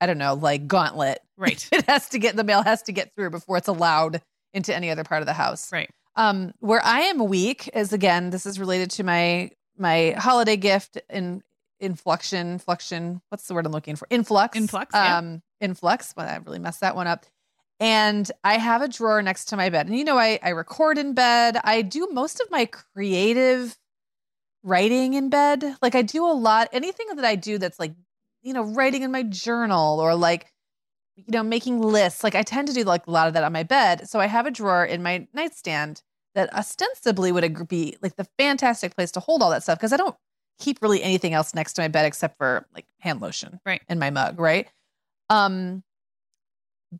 [0.00, 1.20] I don't know, like gauntlet.
[1.38, 1.66] Right.
[1.72, 4.20] It has to get the mail has to get through before it's allowed
[4.52, 5.72] into any other part of the house.
[5.72, 5.90] Right.
[6.14, 10.98] Um, where I am weak is again, this is related to my my holiday gift
[11.10, 11.42] in
[11.80, 13.20] inflection, flexion.
[13.28, 14.06] What's the word I'm looking for?
[14.10, 14.56] Influx.
[14.56, 15.18] Influx, yeah.
[15.18, 16.14] Um, influx.
[16.16, 17.26] Well, I really messed that one up.
[17.78, 19.86] And I have a drawer next to my bed.
[19.86, 21.58] And you know, I, I record in bed.
[21.62, 23.76] I do most of my creative
[24.62, 25.76] writing in bed.
[25.82, 27.92] Like I do a lot, anything that I do that's like,
[28.42, 30.46] you know, writing in my journal or like,
[31.16, 32.24] you know, making lists.
[32.24, 34.08] Like I tend to do like a lot of that on my bed.
[34.08, 36.02] So I have a drawer in my nightstand
[36.34, 39.96] that ostensibly would be like the fantastic place to hold all that stuff because I
[39.96, 40.16] don't
[40.58, 43.82] keep really anything else next to my bed except for like hand lotion Right.
[43.88, 44.68] in my mug, right?
[45.30, 45.82] Um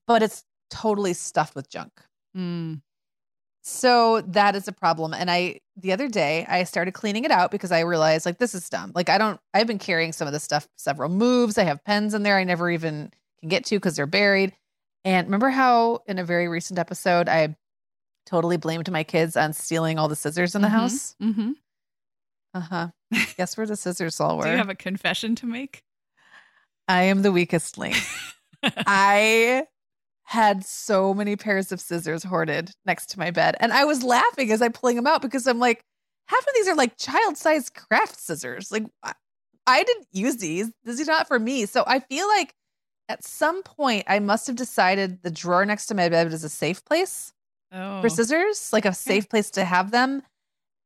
[0.06, 1.92] but it's totally stuffed with junk.
[2.36, 2.80] Mm.
[3.62, 5.12] So that is a problem.
[5.14, 8.54] And I, the other day, I started cleaning it out because I realized like this
[8.54, 8.92] is dumb.
[8.94, 11.58] Like I don't, I've been carrying some of this stuff several moves.
[11.58, 14.52] I have pens in there I never even can get to because they're buried.
[15.04, 17.56] And remember how in a very recent episode I
[18.24, 20.70] totally blamed my kids on stealing all the scissors in the Mhm.
[20.72, 21.16] house.
[21.22, 21.52] Mm-hmm.
[22.54, 22.88] Uh huh.
[23.36, 24.44] Guess where the scissors all were?
[24.44, 25.82] Do you have a confession to make?
[26.88, 27.96] I am the weakest link.
[28.62, 29.66] I
[30.24, 33.56] had so many pairs of scissors hoarded next to my bed.
[33.60, 35.84] And I was laughing as I'm pulling them out because I'm like,
[36.26, 38.72] half of these are like child sized craft scissors.
[38.72, 39.12] Like, I,
[39.66, 40.70] I didn't use these.
[40.84, 41.66] This is not for me.
[41.66, 42.54] So I feel like
[43.08, 46.48] at some point I must have decided the drawer next to my bed is a
[46.48, 47.32] safe place
[47.72, 48.00] oh.
[48.00, 50.22] for scissors, like a safe place to have them.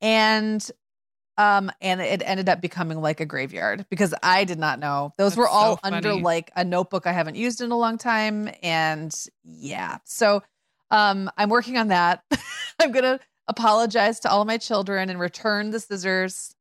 [0.03, 0.71] And
[1.41, 5.13] um and it ended up becoming like a graveyard because I did not know.
[5.17, 7.97] Those That's were all so under like a notebook I haven't used in a long
[7.97, 9.99] time and yeah.
[10.05, 10.43] So
[10.91, 12.23] um I'm working on that.
[12.79, 16.55] I'm going to apologize to all of my children and return the scissors.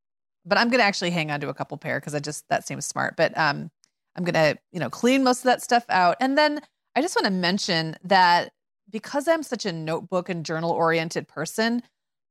[0.45, 2.65] But I'm going to actually hang on to a couple pair cuz I just that
[2.65, 3.17] seems smart.
[3.17, 3.71] But um
[4.15, 6.15] I'm going to, you know, clean most of that stuff out.
[6.21, 6.61] And then
[6.95, 8.53] I just want to mention that
[8.89, 11.83] because I'm such a notebook and journal oriented person,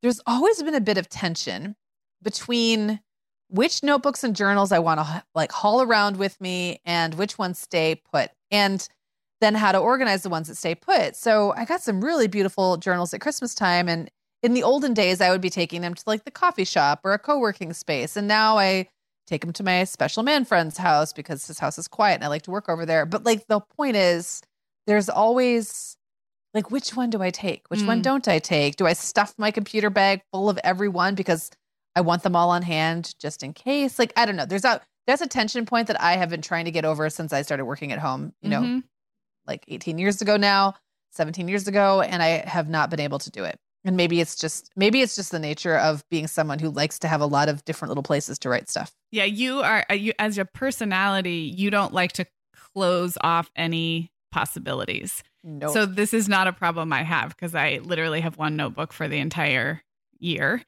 [0.03, 1.77] there's always been a bit of tension
[2.23, 3.01] between
[3.49, 7.59] which notebooks and journals I want to like haul around with me and which ones
[7.59, 8.31] stay put.
[8.51, 8.87] And
[9.41, 11.17] then how to organize the ones that stay put.
[11.17, 14.11] So I got some really beautiful journals at Christmas time and
[14.43, 17.13] in the olden days I would be taking them to like the coffee shop or
[17.13, 18.89] a co-working space and now I
[19.27, 22.29] take them to my special man friend's house because his house is quiet and I
[22.29, 23.07] like to work over there.
[23.07, 24.43] But like the point is
[24.87, 25.97] there's always
[26.55, 27.63] like which one do I take?
[27.69, 28.05] Which one Mm.
[28.05, 28.77] don't I take?
[28.77, 31.51] Do I stuff my computer bag full of every one because
[31.97, 33.99] I want them all on hand just in case?
[33.99, 34.47] Like I don't know.
[34.47, 37.33] There's a that's a tension point that I have been trying to get over since
[37.33, 38.83] I started working at home, you know, Mhm.
[39.47, 40.75] like 18 years ago now,
[41.13, 43.59] 17 years ago, and I have not been able to do it.
[43.85, 47.09] And maybe it's just maybe it's just the nature of being someone who likes to
[47.09, 48.93] have a lot of different little places to write stuff.
[49.11, 52.27] Yeah, you are uh, you as your personality, you don't like to
[52.75, 55.23] close off any possibilities.
[55.43, 55.73] No.
[55.73, 59.09] So this is not a problem I have because I literally have one notebook for
[59.09, 59.83] the entire
[60.19, 60.63] year.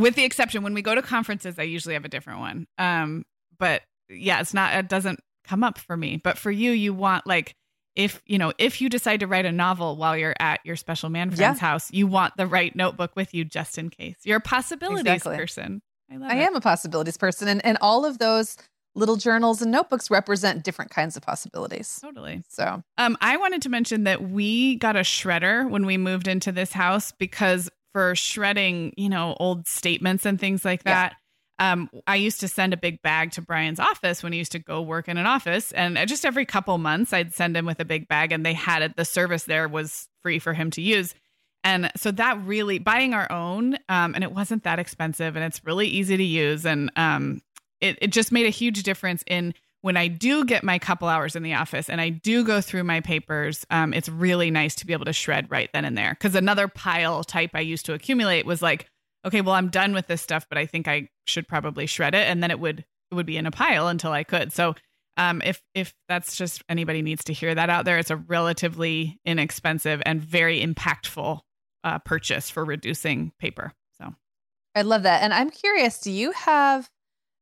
[0.00, 2.66] With the exception when we go to conferences, I usually have a different one.
[2.78, 3.24] Um,
[3.58, 6.20] but yeah, it's not it doesn't come up for me.
[6.22, 7.54] But for you, you want like
[7.96, 11.10] if you know, if you decide to write a novel while you're at your special
[11.10, 11.68] man friend's Yeah.
[11.68, 14.16] house, you want the right notebook with you just in case.
[14.24, 15.36] You're a possibilities Exactly.
[15.36, 15.82] person.
[16.10, 18.56] I love I am a possibilities person and, and all of those
[18.96, 21.98] little journals and notebooks represent different kinds of possibilities.
[22.02, 22.42] Totally.
[22.48, 26.50] So Um, I wanted to mention that we got a shredder when we moved into
[26.52, 31.08] this house because for shredding, you know, old statements and things like Yeah.
[31.08, 31.16] that.
[31.58, 34.58] Um, I used to send a big bag to Brian's office when he used to
[34.58, 37.84] go work in an office, and just every couple months, I'd send him with a
[37.84, 38.96] big bag, and they had it.
[38.96, 41.14] The service there was free for him to use,
[41.62, 45.62] and so that really buying our own, um, and it wasn't that expensive, and it's
[45.62, 47.42] really easy to use, and um,
[47.82, 51.36] it it just made a huge difference in when I do get my couple hours
[51.36, 54.86] in the office and I do go through my papers, um, it's really nice to
[54.86, 56.10] be able to shred right then and there.
[56.10, 58.86] Because another pile type I used to accumulate was like,
[59.26, 62.28] okay, well, I'm done with this stuff, but I think I should probably shred it,
[62.28, 64.52] and then it would it would be in a pile until I could.
[64.52, 64.74] So,
[65.16, 69.18] um, if if that's just anybody needs to hear that out there, it's a relatively
[69.24, 71.40] inexpensive and very impactful
[71.84, 73.72] uh, purchase for reducing paper.
[73.98, 74.14] So.
[74.74, 75.22] I love that.
[75.22, 76.88] And I'm curious, do you have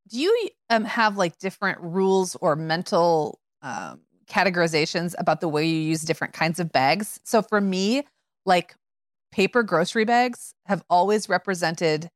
[0.09, 5.79] do you um have like different rules or mental um categorizations about the way you
[5.81, 7.21] use different kinds of bags?
[7.25, 8.05] So for me,
[8.47, 8.75] like
[9.33, 12.11] paper grocery bags have always represented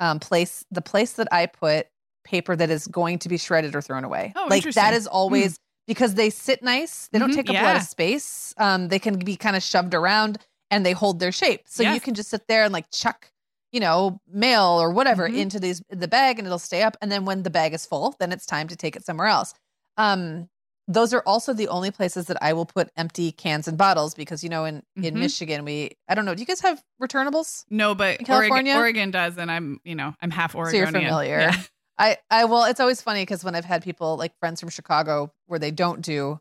[0.00, 1.88] um place the place that I put
[2.24, 4.32] paper that is going to be shredded or thrown away.
[4.36, 7.08] Oh, like that is always because they sit nice.
[7.08, 8.54] They don't Mhm, take up a lot of space.
[8.58, 10.38] Um, they can be kind of shoved around
[10.70, 11.62] and they hold their shape.
[11.66, 11.94] So Yes.
[11.94, 13.29] you can just sit there and like chuck,
[13.72, 15.38] you know, mail or whatever Mhm.
[15.38, 16.96] into these the bag and it'll stay up.
[17.00, 19.54] And then when the bag is full, then it's time to take it somewhere else.
[19.96, 20.48] Um,
[20.88, 24.42] those are also the only places that I will put empty cans and bottles because
[24.42, 25.18] you know in in Mhm.
[25.20, 27.64] Michigan we I don't know do you guys have returnables?
[27.70, 28.74] No, but In Oregon, California?
[28.76, 30.92] Oregon does, and I'm, you know, I'm half So Oregonian.
[30.92, 31.40] you're familiar.
[31.40, 31.62] Yeah.
[31.98, 35.32] I I well it's always funny because when I've had people like friends from Chicago
[35.46, 36.40] where they don't do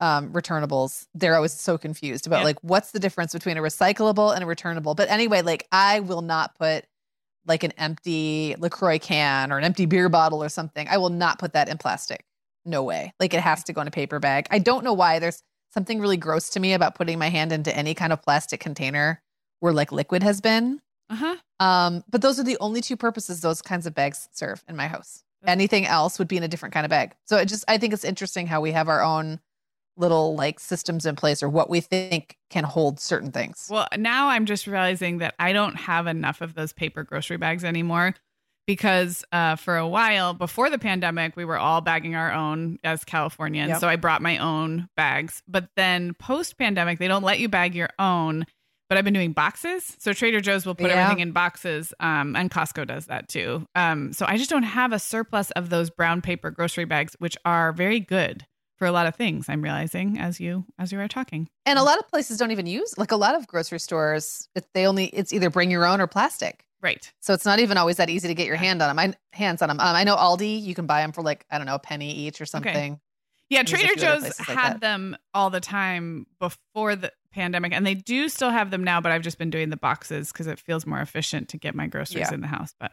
[0.00, 2.44] um returnables, they're always so confused about Yeah.
[2.44, 4.94] like what's the difference between a recyclable and a returnable.
[4.94, 6.84] But anyway, like I will not put
[7.46, 10.86] like an empty LaCroix can or an empty beer bottle or something.
[10.88, 12.24] I will not put that in plastic.
[12.64, 13.12] No way.
[13.18, 14.46] Like it has to go in a paper bag.
[14.50, 15.18] I don't know why.
[15.18, 18.60] There's something really gross to me about putting my hand into any kind of plastic
[18.60, 19.22] container
[19.60, 20.80] where like liquid has been.
[21.10, 21.36] Uh huh.
[21.58, 24.86] Um, but those are the only two purposes those kinds of bags serve in my
[24.86, 25.24] house.
[25.46, 27.14] Anything else would be in a different kind of bag.
[27.24, 29.40] So it just I think it's interesting how we have our own
[29.98, 33.68] little like systems in place or what we think can hold certain things.
[33.70, 37.64] Well, now I'm just realizing that I don't have enough of those paper grocery bags
[37.64, 38.14] anymore
[38.66, 43.02] because uh, for a while before the pandemic, we were all bagging our own as
[43.04, 43.70] Californians.
[43.70, 43.80] Yep.
[43.80, 45.42] So I brought my own bags.
[45.48, 48.44] But then post pandemic, they don't let you bag your own.
[48.90, 49.96] but I've been doing boxes.
[49.98, 51.02] So Trader Joe's will put Yeah.
[51.02, 53.66] everything in boxes, um, and Costco does that too.
[53.74, 57.36] Um, so I just don't have a surplus of those brown paper grocery bags, which
[57.44, 58.46] are very good
[58.78, 59.48] for a lot of things.
[59.48, 61.48] I'm realizing as you as you are talking.
[61.66, 64.48] And a lot of places don't even use like a lot of grocery stores.
[64.72, 66.64] They only it's either bring your own or plastic.
[66.80, 67.12] Right.
[67.20, 68.98] So it's not even always that easy to get your hand on them.
[68.98, 69.80] I hands on them.
[69.80, 72.12] Um, I know Aldi, you can buy them for like I don't know a penny
[72.12, 73.00] each or something.
[73.50, 77.94] Yeah, Trader Joe's places like had them all the time before the pandemic, and they
[77.94, 79.00] do still have them now.
[79.00, 81.86] But I've just been doing the boxes because it feels more efficient to get my
[81.86, 82.34] groceries Yeah.
[82.34, 82.74] in the house.
[82.78, 82.92] But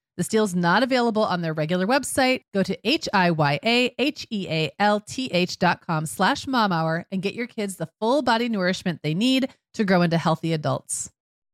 [0.17, 2.41] This deal's not available on their regular website.
[2.53, 3.59] Go to H-I-Y-A-H-E-A-L-T-H
[5.59, 9.83] dot com slash momhour and get your kids the full body nourishment they need to
[9.83, 11.11] grow into healthy adults.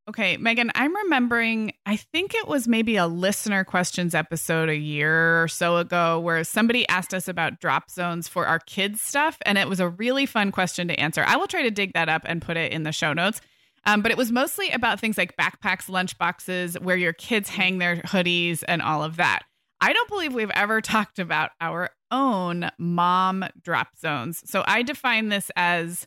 [0.09, 5.43] Okay, Meagan, I'm remembering, I think it was maybe a listener questions episode a year
[5.43, 9.37] or so ago where somebody asked us about drop zones for our kids' stuff.
[9.45, 11.25] And it was a really fun question to answer.
[11.27, 13.41] I will try to dig that up and put it in the show notes.
[13.87, 17.77] Um, but it was mostly about things like backpacks, lunch boxes, where your kids hang
[17.77, 19.43] their hoodies, and all of that.
[19.79, 24.43] I don't believe we've ever talked about our own mom drop zones.
[24.45, 26.05] So I define this as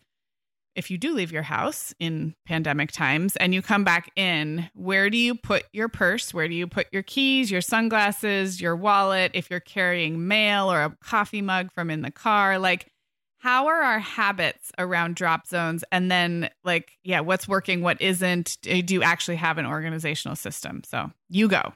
[0.77, 5.11] if you do leave your house in pandemic times and you come back in, where
[5.11, 6.33] do you put your purse?
[6.33, 9.33] Where do you put your keys, your sunglasses, your wallet?
[9.35, 12.87] If you're carrying mail or a coffee mug from in the car, like
[13.41, 15.83] how are our habits around drop zones?
[15.91, 18.59] And then, like, yeah, what's working, what isn't?
[18.61, 20.83] Do you actually have an organizational system?
[20.85, 21.73] So you go.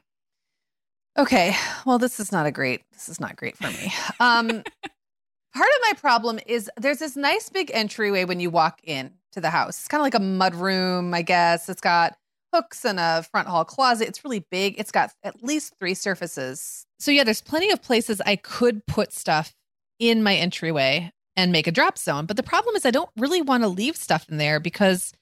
[1.16, 1.56] Okay.
[1.86, 3.92] Well, this is not a great, this is not great for me.
[4.20, 4.48] Um,
[5.54, 9.40] part of my problem is there's this nice big entryway when you walk in to
[9.40, 9.78] the house.
[9.78, 11.70] It's kind of like a mud room, I guess.
[11.70, 12.14] It's got
[12.52, 14.06] hooks and a front hall closet.
[14.06, 14.74] It's really big.
[14.78, 16.84] It's got at least three surfaces.
[16.98, 19.54] So yeah, there's plenty of places I could put stuff
[19.98, 22.26] in my entryway and make a drop zone.
[22.26, 25.12] But the problem is I don't really want to leave stuff in there because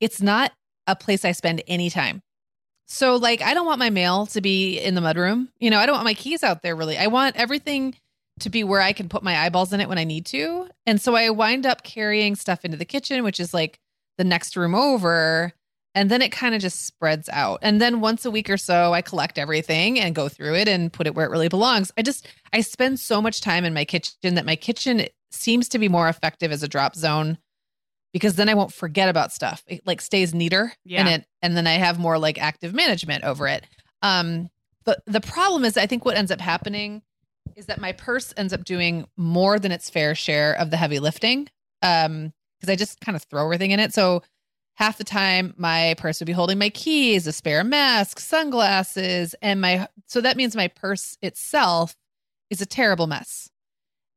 [0.00, 0.52] it's not
[0.86, 2.22] a place I spend any time.
[2.86, 5.48] So like I don't want my mail to be in the mudroom.
[5.60, 6.98] You know, I don't want my keys out there really.
[6.98, 7.94] I want everything
[8.40, 10.68] to be where I can put my eyeballs in it when I need to.
[10.86, 13.78] And so I wind up carrying stuff into the kitchen, which is like
[14.18, 15.52] the next room over.
[15.94, 17.58] And then it kind of just spreads out.
[17.62, 20.92] And then once a week or so, I collect everything and go through it and
[20.92, 21.92] put it where it really belongs.
[21.98, 25.78] I just, I spend so much time in my kitchen that my kitchen seems to
[25.78, 27.38] be more effective as a drop zone
[28.12, 29.62] because then I won't forget about stuff.
[29.66, 31.00] It like stays neater Yeah.
[31.00, 33.64] and it, and then I have more like active management over it.
[34.02, 34.50] Um,
[34.84, 37.02] but the problem is, I think what ends up happening
[37.56, 40.98] is that my purse ends up doing more than its fair share of the heavy
[40.98, 41.48] lifting.
[41.82, 43.92] Um, because I just kind of throw everything in it.
[43.92, 44.22] So
[44.74, 49.60] half the time my purse would be holding my keys, a spare mask, sunglasses, and
[49.60, 51.96] my so that means my purse itself
[52.50, 53.48] is a terrible mess.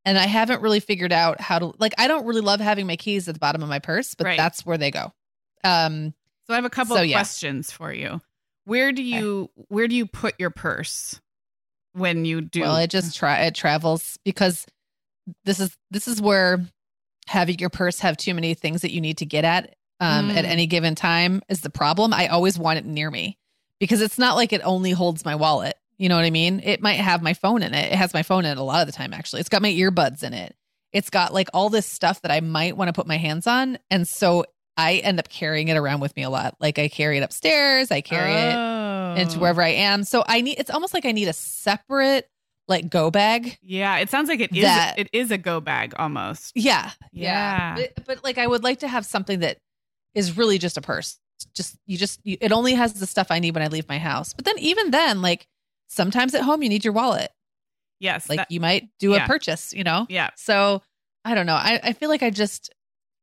[0.05, 2.95] And I haven't really figured out how to like I don't really love having my
[2.95, 4.37] keys at the bottom of my purse, but Right.
[4.37, 5.11] that's where they go.
[5.63, 6.13] Um
[6.47, 7.17] So I have a couple So, of yeah.
[7.17, 8.21] questions for you.
[8.65, 11.19] Where do you where do you put your purse
[11.93, 12.61] when you do?
[12.61, 14.65] well, it just try it travels because
[15.43, 16.63] this is this is where
[17.27, 20.45] having your purse have too many things that you need to get at um at
[20.45, 20.49] Mm.
[20.49, 22.13] any given time is the problem.
[22.13, 23.37] I always want it near me
[23.79, 25.75] because it's not like it only holds my wallet.
[25.97, 26.61] You know what I mean?
[26.63, 27.91] It might have my phone in it.
[27.91, 29.39] It has my phone in it a lot of the time actually.
[29.39, 30.55] It's got my earbuds in it.
[30.91, 33.77] It's got like all this stuff that I might want to put my hands on
[33.89, 34.45] and so
[34.77, 36.55] I end up carrying it around with me a lot.
[36.59, 39.15] Like I carry it upstairs, I carry it Oh.
[39.17, 40.03] into wherever I am.
[40.03, 42.29] So I need it's almost like I need a separate
[42.67, 43.57] like go bag.
[43.61, 46.51] Yeah, it sounds like it is That- it is a go bag almost.
[46.55, 46.91] Yeah.
[47.11, 47.75] Yeah.
[47.75, 49.57] But, but like I would like to have something that
[50.13, 51.17] is really just a purse.
[51.53, 53.97] Just you just you, it only has the stuff I need when I leave my
[53.99, 54.33] house.
[54.33, 55.47] But then even then like
[55.87, 57.31] sometimes at home you need your wallet.
[57.99, 58.29] Yes.
[58.29, 59.23] Like that- you might do yeah.
[59.23, 60.05] a purchase, you know?
[60.09, 60.31] yeah.
[60.35, 60.81] So
[61.23, 61.55] I don't know.
[61.55, 62.73] I, I feel like I just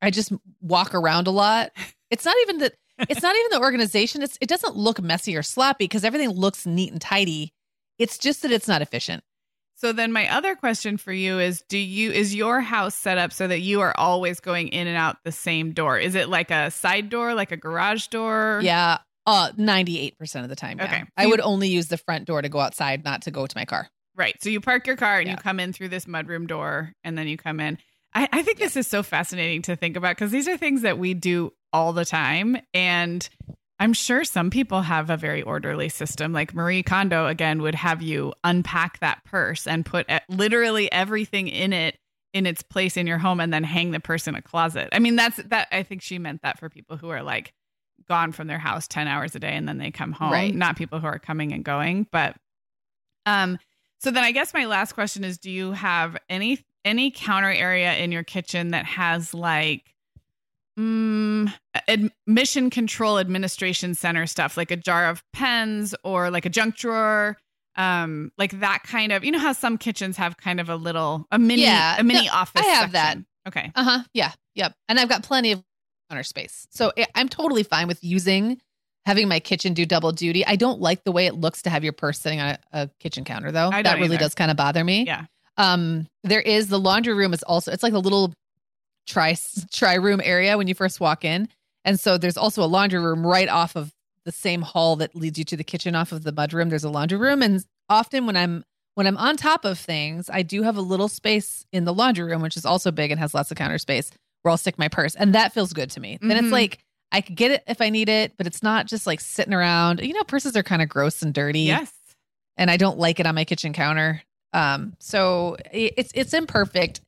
[0.00, 1.70] I just walk around a lot.
[2.10, 2.74] It's not even that
[3.08, 4.22] it's not even the organization.
[4.22, 7.52] It's it doesn't look messy or sloppy because everything looks neat and tidy.
[7.98, 9.22] It's just that it's not efficient.
[9.76, 13.32] So then my other question for you is do you is your house set up
[13.32, 15.98] so that you are always going in and out the same door?
[15.98, 18.60] Is it like a side door, like a garage door?
[18.62, 18.98] Yeah.
[19.26, 20.78] Uh 98% of the time.
[20.78, 20.84] Yeah.
[20.84, 21.04] Okay.
[21.16, 23.64] I would only use the front door to go outside, not to go to my
[23.64, 23.88] car.
[24.14, 24.34] Right.
[24.42, 27.28] So you park your car and you come in through this mudroom door and then
[27.28, 27.78] you come in.
[28.14, 30.98] I, I think this is so fascinating to think about because these are things that
[30.98, 32.58] we do all the time.
[32.74, 33.26] And
[33.78, 36.32] I'm sure some people have a very orderly system.
[36.32, 41.72] Like Marie Kondo, again, would have you unpack that purse and put literally everything in
[41.72, 41.96] it
[42.32, 44.88] in its place in your home and then hang the purse in a closet.
[44.92, 45.68] I mean, that's that.
[45.72, 47.52] I think she meant that for people who are like
[48.06, 50.54] gone from their house 10 hours a day and then they come home, Right.
[50.54, 52.06] not people who are coming and going.
[52.12, 52.36] But,
[53.26, 53.58] um,
[54.00, 57.94] so then I guess my last question is do you have any any counter area
[57.96, 59.94] in your kitchen that has like
[60.78, 61.52] mm,
[61.88, 66.76] ad- mission control administration center stuff like a jar of pens or like a junk
[66.76, 67.36] drawer
[67.76, 71.26] um like that kind of you know how some kitchens have kind of a little
[71.30, 73.26] a mini Yeah, a mini no, office I have section.
[73.48, 74.02] okay Uh huh.
[74.12, 74.32] Yeah.
[74.54, 74.74] Yep.
[74.88, 75.62] And I've got plenty of
[76.12, 76.66] counter space.
[76.70, 78.60] So I'm totally fine with using
[79.04, 80.46] having my kitchen do double duty.
[80.46, 82.90] I don't like the way it looks to have your purse sitting on a, a
[83.00, 83.70] kitchen counter though.
[83.70, 84.18] That don't really either.
[84.18, 85.04] does kind of bother me.
[85.06, 85.24] yeah
[85.56, 88.32] Um, there is the laundry room is also it's like a little
[89.06, 89.36] try
[89.72, 91.48] tri room area when you first walk in,
[91.84, 93.90] and so there's also a laundry room right off of
[94.24, 96.68] the same hall that leads you to the kitchen off of the mud room.
[96.68, 100.42] There's a laundry room, and often when I'm when I'm on top of things, I
[100.42, 103.32] do have a little space in the laundry room, which is also big and has
[103.34, 104.10] lots of counter space
[104.42, 106.18] where I'll stick my purse, and that feels good to me.
[106.20, 106.42] Then Mhm.
[106.44, 106.78] it's like.
[107.14, 110.00] I could get it if I need it, but it's not just like sitting around.
[110.00, 111.92] You know, purses are kind of gross and dirty yes
[112.56, 114.22] and I don't like it on my kitchen counter.
[114.54, 117.02] Um, so it's it's imperfect.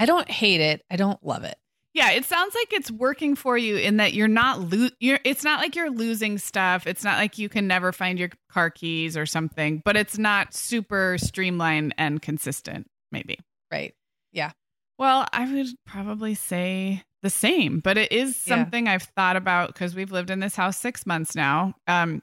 [0.00, 0.84] I don't hate it.
[0.90, 1.54] I don't love it.
[1.94, 5.44] Yeah, it sounds like it's working for you in that you're not lo- you're it's
[5.44, 6.84] not like you're losing stuff.
[6.88, 10.54] It's not like you can never find your car keys or something, but it's not
[10.54, 13.38] super streamlined and consistent maybe.
[13.70, 13.94] Right.
[14.98, 18.56] Well, I would probably say the same, but it is Yeah.
[18.56, 21.74] something I've thought about because we've lived in this house 6 months now.
[21.86, 22.22] Um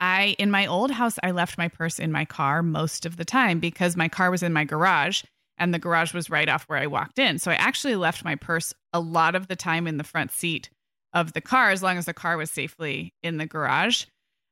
[0.00, 3.24] I in my old house I left my purse in my car most of the
[3.24, 5.22] time because my car was in my garage
[5.56, 7.38] and the garage was right off where I walked in.
[7.38, 10.70] So I actually left my purse a lot of the time in the front seat
[11.12, 14.04] of the car as long as the car was safely in the garage.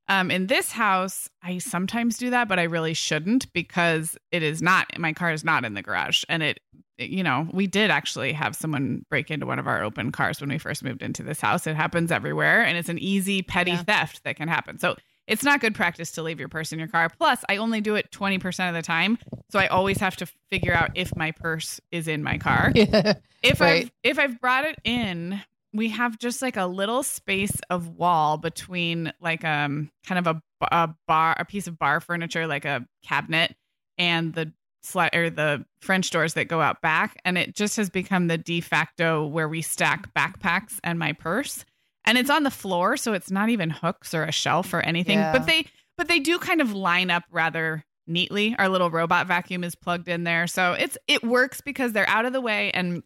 [0.08, 4.62] Um, in this house, I sometimes do that, but I really shouldn't because it is
[4.62, 6.60] not my car is not in the garage, and it-
[6.98, 10.50] you know, we did actually have someone break into one of our open cars when
[10.50, 11.66] we first moved into this house.
[11.66, 13.82] It happens everywhere, and it's an easy petty Yeah.
[13.82, 14.78] theft that can happen.
[14.78, 17.08] So it's not good practice to leave your purse in your car.
[17.10, 19.18] Plus, I only do it twenty percent of the time,
[19.50, 23.14] so I always have to figure out if my purse is in my car Yeah.
[23.42, 23.84] if Right.
[23.86, 25.40] I've if I've brought it in,
[25.72, 30.42] we have just like a little space of wall between like um kind of a,
[30.74, 33.54] a bar a piece of bar furniture like a cabinet
[33.98, 34.52] and the
[34.86, 38.38] sli- or the French doors that go out back and it just has become the
[38.38, 41.64] de facto where we stack backpacks and my purse.
[42.04, 45.18] And it's on the floor so it's not even hooks or a shelf or anything
[45.18, 45.32] Yeah.
[45.32, 45.66] but they
[45.98, 48.54] but they do kind of line up rather neatly.
[48.58, 50.46] Our little robot vacuum is plugged in there.
[50.46, 53.02] So it's it works because they're out of the way and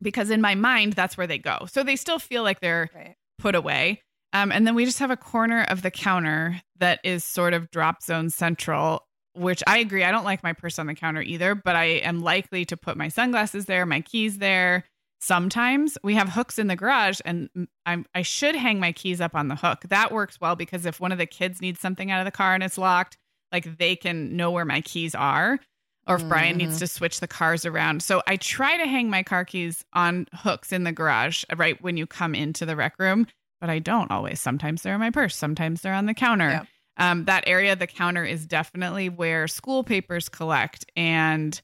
[0.00, 1.66] because in my mind that's where they go.
[1.70, 3.16] So they still feel like they're Right.
[3.38, 4.02] put away.
[4.32, 7.70] Um, and then we just have a corner of the counter that is sort of
[7.70, 9.07] drop zone central
[9.38, 12.20] which i agree i don't like my purse on the counter either but i am
[12.20, 14.84] likely to put my sunglasses there my keys there
[15.20, 17.48] sometimes we have hooks in the garage and
[17.86, 19.82] I'm, I should hang my keys up on the hook.
[19.88, 22.54] That works well because if one of the kids needs something out of the car
[22.54, 23.18] and it's locked,
[23.52, 25.58] like they can know where my keys are
[26.06, 26.28] or if mm-hmm.
[26.28, 26.80] Brian needs mm-hmm.
[26.80, 28.02] to switch the cars around.
[28.02, 31.96] So I try to hang my car keys on hooks in the garage right when
[31.96, 33.26] you come into the rec room,
[33.60, 34.40] but I don't always.
[34.40, 36.66] Sometimes they're in my purse, sometimes they're on the counter.
[36.98, 41.60] Um, that area of the counter is definitely where school papers collect and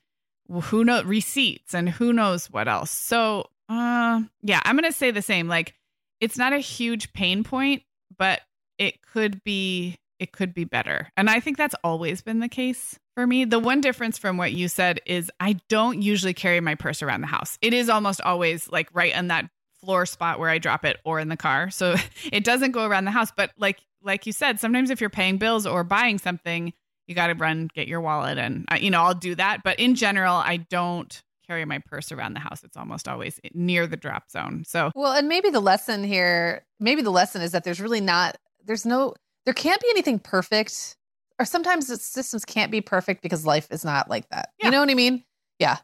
[0.49, 2.91] who knows receipts and who knows what else.
[2.91, 5.49] So, uh, yeah, I'm gonna say the same.
[5.49, 5.74] Like,
[6.20, 7.82] it's not a huge pain point,
[8.16, 8.41] but
[8.78, 11.11] it could be it could be better.
[11.16, 13.45] And I think that's always been the case for me.
[13.45, 17.20] The one difference from what you said is I don't usually carry my purse around
[17.20, 17.59] the house.
[17.61, 21.18] It is almost always like right on that floor spot where I drop it or
[21.18, 21.70] in the car.
[21.70, 21.97] So
[22.32, 25.38] it doesn't go around the house, but like like you said, sometimes if you're paying
[25.38, 26.72] bills or buying something,
[27.07, 29.78] you got to run get your wallet and uh, you know, I'll do that, but
[29.78, 32.64] in general, I don't carry my purse around the house.
[32.64, 34.64] It's almost always near the drop zone.
[34.66, 38.36] So Well, and maybe the lesson here, maybe the lesson is that there's really not
[38.64, 40.96] there's no there can't be anything perfect
[41.38, 44.50] or sometimes the systems can't be perfect because life is not like that.
[44.59, 44.66] Yeah.
[44.66, 45.24] You know what I mean?
[45.59, 45.78] Yeah.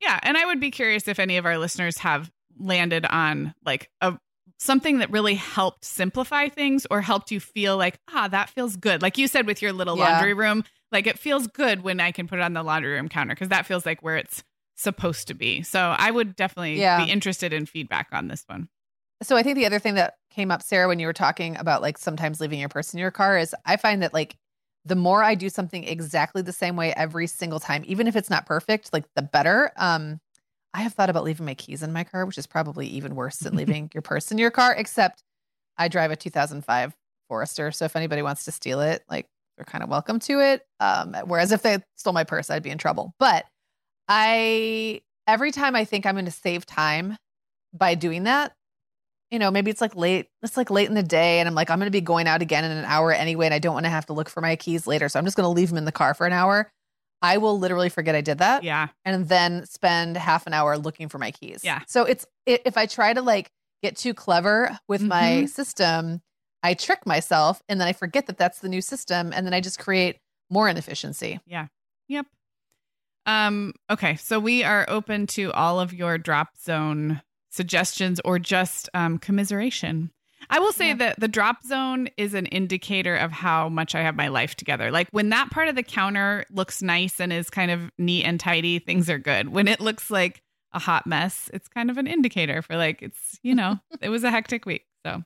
[0.00, 3.90] Yeah, and I would be curious if any of our listeners have landed on like
[4.00, 4.18] a
[4.58, 9.02] something that really helped simplify things or helped you feel like, ah, that feels good.
[9.02, 10.10] Like you said with your little yeah.
[10.10, 13.08] laundry room, like it feels good when I can put it on the laundry room
[13.08, 14.42] counter because that feels like where it's
[14.76, 15.62] supposed to be.
[15.62, 17.04] So I would definitely yeah.
[17.04, 18.68] be interested in feedback on this one.
[19.22, 21.82] So I think the other thing that came up, Sarah, when you were talking about
[21.82, 24.36] like sometimes leaving your purse in your car is I find that like
[24.84, 28.30] the more I do something exactly the same way every single time, even if it's
[28.30, 29.72] not perfect, like the better.
[29.76, 30.20] Um,
[30.74, 33.38] I have thought about leaving my keys in my car, which is probably even worse
[33.38, 35.22] than leaving your purse in your car, except
[35.76, 36.94] I drive a 2005
[37.28, 37.70] Forester.
[37.72, 40.62] So if anybody wants to steal it, like they're kind of welcome to it.
[40.80, 43.14] Um, whereas if they stole my purse, I'd be in trouble.
[43.18, 43.44] But
[44.08, 47.16] I, every time I think I'm going to save time
[47.72, 48.52] by doing that,
[49.30, 51.70] you know, maybe it's like late, it's like late in the day, and I'm like,
[51.70, 53.84] I'm going to be going out again in an hour anyway, and I don't want
[53.84, 55.08] to have to look for my keys later.
[55.10, 56.70] So I'm just going to leave them in the car for an hour.
[57.22, 58.62] I will literally forget I did that.
[58.62, 58.88] Yeah.
[59.04, 61.62] And then spend half an hour looking for my keys.
[61.64, 61.80] Yeah.
[61.86, 63.50] So it's, if I try to like
[63.82, 65.08] get too clever with mm-hmm.
[65.08, 66.20] my system,
[66.62, 69.32] I trick myself and then I forget that that's the new system.
[69.34, 70.18] And then I just create
[70.50, 71.40] more inefficiency.
[71.46, 71.66] Yeah.
[72.08, 72.26] Yep.
[73.26, 74.16] Um, okay.
[74.16, 80.10] So we are open to all of your drop zone suggestions or just um, commiseration.
[80.50, 80.94] I will say yeah.
[80.94, 84.90] that the drop zone is an indicator of how much I have my life together.
[84.90, 88.40] Like when that part of the counter looks nice and is kind of neat and
[88.40, 89.48] tidy, things are good.
[89.48, 93.38] When it looks like a hot mess, it's kind of an indicator for like it's,
[93.42, 94.84] you know, it was a hectic week.
[95.04, 95.22] So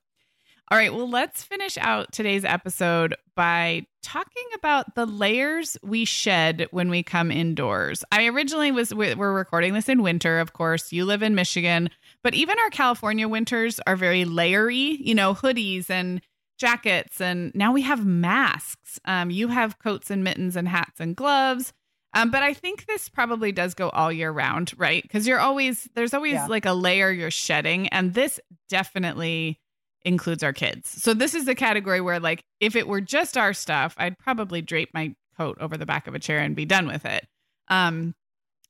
[0.72, 6.66] all right, well, let's finish out today's episode by talking about the layers we shed
[6.70, 8.04] when we come indoors.
[8.10, 10.90] I originally was we're recording this in winter, of course.
[10.90, 11.90] You live in Michigan,
[12.22, 16.20] but even our California winters are very layery, you know, hoodies and
[16.58, 19.00] jackets and now we have masks.
[19.04, 21.72] Um, you have coats and mittens and hats and gloves.
[22.14, 25.02] Um, but I think this probably does go all year round, right?
[25.02, 26.46] Because you're always there's always yeah.
[26.46, 29.58] like a layer you're shedding, and this definitely
[30.04, 30.90] includes our kids.
[30.90, 34.60] So this is the category where like if it were just our stuff, I'd probably
[34.60, 37.26] drape my coat over the back of a chair and be done with it.
[37.68, 38.14] Um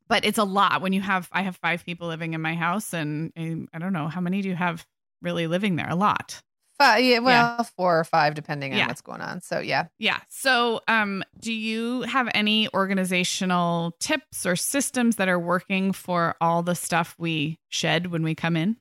[0.08, 2.92] but it's a lot when you have I have 5 people living in my house
[2.92, 4.86] and, and I don't know how many do you have
[5.20, 5.88] really living there?
[5.88, 6.42] A lot.
[6.78, 7.62] Five, yeah, well, yeah.
[7.76, 8.86] four or five depending on yeah.
[8.88, 9.40] what's going on.
[9.40, 9.86] So, yeah.
[9.98, 10.18] Yeah.
[10.28, 16.62] So, um do you have any organizational tips or systems that are working for all
[16.62, 18.76] the stuff we shed when we come in?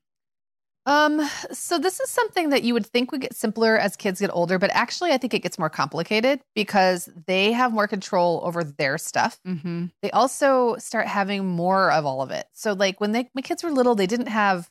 [0.86, 1.22] Um,
[1.52, 4.58] so this is something that you would think would get simpler as kids get older,
[4.58, 8.98] but actually, I think it gets more complicated because they have more control over their
[8.98, 9.40] stuff.
[9.48, 9.86] Mm-hmm.
[10.02, 12.48] They also start having more of all of it.
[12.54, 14.70] So, like when they my kids were little, they didn't have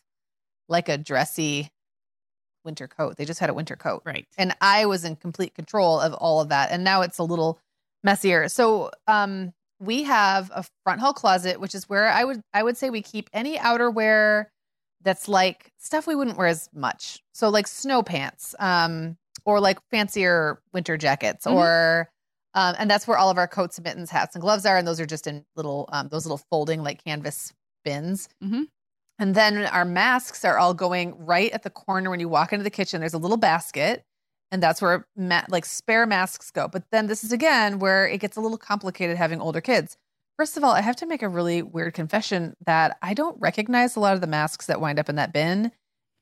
[0.69, 1.71] like a dressy
[2.65, 3.17] winter coat.
[3.17, 4.27] They just had a winter coat, right?
[4.37, 6.73] And I was in complete control of all of that.
[6.73, 7.61] And now it's a little
[8.03, 8.49] messier.
[8.49, 12.77] So, um, we have a front hall closet, which is where I would I would
[12.77, 14.47] say we keep any outerwear
[15.03, 17.23] that's like stuff we wouldn't wear as much.
[17.33, 21.57] So like snow pants, um, or like fancier winter jackets, mm-hmm.
[21.57, 22.11] or
[22.55, 24.87] um, and that's where all of our coats, and mittens, hats, and gloves are, and
[24.87, 27.53] those are just in little um, those little folding like canvas
[27.85, 28.29] bins.
[28.43, 28.65] Mm-hmm.
[29.19, 32.63] And then our masks are all going right at the corner when you walk into
[32.63, 33.01] the kitchen.
[33.01, 34.05] There's a little basket,
[34.51, 36.69] and that's where ma- like spare masks go.
[36.69, 39.97] But then this is again where it gets a little complicated having older kids
[40.41, 43.95] First of all, I have to make a really weird confession that I don't recognize
[43.95, 45.71] a lot of the masks that wind up in that bin.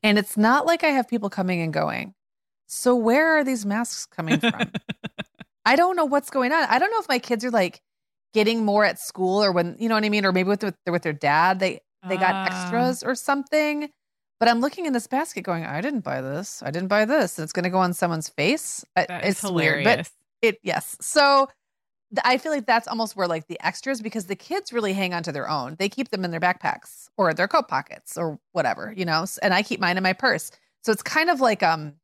[0.02, 2.14] And it's not like I have people coming and going.
[2.66, 4.72] So where are these masks coming from?
[5.64, 6.64] I don't know what's going on.
[6.68, 7.80] I don't know if my kids are like
[8.34, 10.26] getting more at school or when, you know what I mean?
[10.26, 11.60] Or maybe with, with, with their dad.
[11.60, 12.46] They, they got Ah.
[12.46, 13.88] extras or something.
[14.40, 16.60] But I'm looking in this basket going, I didn't buy this.
[16.60, 17.38] I didn't buy this.
[17.38, 18.84] And it's going to go on someone's face.
[18.96, 19.84] Uh, That it's weird.
[19.84, 20.10] But
[20.42, 20.96] it, yes.
[21.00, 21.46] So
[22.24, 25.22] I feel like that's almost where like the extras, because the kids really hang on
[25.24, 25.76] to their own.
[25.78, 29.52] They keep them in their backpacks or their coat pockets or whatever, you know, and
[29.52, 30.50] I keep mine in my purse.
[30.84, 31.94] So it's kind of like, um,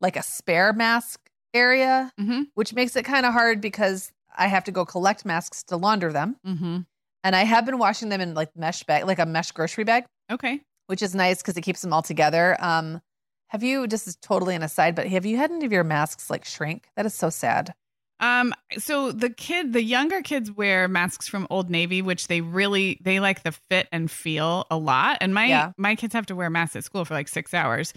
[0.00, 1.20] like a spare mask
[1.52, 2.48] area, Mhm.
[2.54, 6.12] which makes it kind of hard because I have to go collect masks to launder
[6.12, 6.36] them.
[6.46, 6.80] Mm-hmm.
[7.24, 10.04] And I have been washing them in like mesh bag, like a mesh grocery bag,
[10.30, 10.60] Okay.
[10.88, 12.56] which is nice because it keeps them all together.
[12.60, 13.00] Um,
[13.48, 16.28] have you, this is totally an aside, but have you had any of your masks
[16.28, 16.88] like shrink?
[16.96, 17.72] That is so sad.
[18.20, 22.98] Um, so the kid, the younger kids wear masks from Old Navy, which they really
[23.02, 25.18] they like the fit and feel a lot.
[25.20, 25.72] And my Yeah.
[25.76, 27.92] my kids have to wear masks at school for like six hours.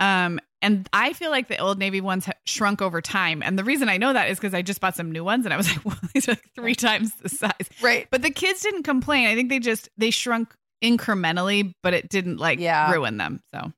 [0.00, 3.42] Um, and I feel like the Old Navy ones ha- shrunk over time.
[3.44, 5.52] And the reason I know that is because I just bought some new ones, and
[5.52, 7.52] I was like, well, these are like three times the size.
[7.82, 8.08] Right.
[8.10, 9.28] But the kids didn't complain.
[9.28, 12.90] I think they just they shrunk incrementally, but it didn't like Yeah.
[12.92, 13.40] ruin them.
[13.52, 13.72] So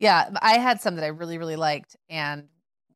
[0.00, 0.30] Yeah.
[0.42, 2.48] I had some that I really, really liked and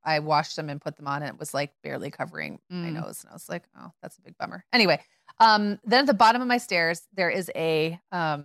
[0.04, 2.92] I washed them and put them on and it was like barely covering my Mm.
[2.94, 3.22] nose.
[3.22, 4.64] And I was like, oh, that's a big bummer.
[4.72, 5.00] Anyway,
[5.38, 8.44] um, then at the bottom of my stairs, there is a, um,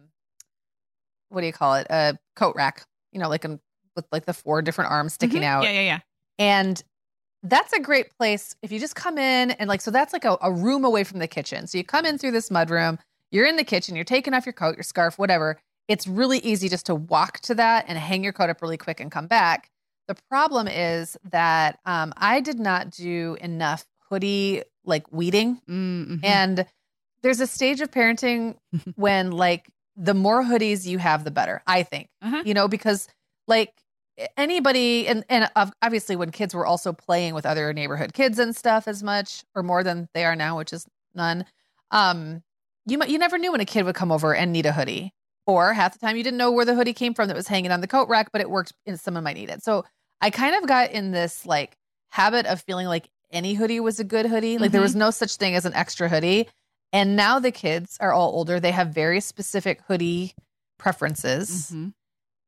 [1.29, 1.87] what do you call it?
[1.89, 3.59] A coat rack, you know, like a,
[3.95, 5.45] with like the four different arms sticking Mhm.
[5.45, 5.63] out.
[5.63, 5.99] Yeah, yeah, yeah.
[6.39, 6.81] And
[7.43, 10.37] that's a great place if you just come in and like, so that's like a,
[10.41, 11.67] a room away from the kitchen.
[11.67, 12.99] So you come in through this mud room,
[13.31, 15.59] you're in the kitchen, you're taking off your coat, your scarf, whatever.
[15.87, 18.99] It's really easy just to walk to that and hang your coat up really quick
[18.99, 19.69] and come back.
[20.07, 25.61] The problem is that um, I did not do enough hoodie like weeding.
[25.69, 26.23] Mm-hmm.
[26.23, 26.65] And
[27.21, 28.55] there's a stage of parenting
[28.95, 32.09] when like the more hoodies you have, the better, I think.
[32.21, 32.43] Uh-huh.
[32.45, 33.07] You know, because
[33.47, 33.73] like
[34.35, 35.49] anybody and and
[35.81, 39.61] obviously when kids were also playing with other neighborhood kids and stuff as much or
[39.61, 41.45] more than they are now, which is none.
[41.91, 42.43] Um
[42.85, 45.13] you might you never knew when a kid would come over and need a hoodie.
[45.45, 47.71] Or half the time you didn't know where the hoodie came from that was hanging
[47.71, 49.63] on the coat rack, but it worked and someone might need it.
[49.63, 49.85] So
[50.21, 51.77] I kind of got in this like
[52.09, 54.57] habit of feeling like any hoodie was a good hoodie.
[54.57, 54.85] Like there Mhm.
[54.85, 56.47] was no such thing as an extra hoodie.
[56.93, 58.59] And now the kids are all older.
[58.59, 60.33] They have very specific hoodie
[60.79, 61.71] preferences.
[61.71, 61.93] Mhm.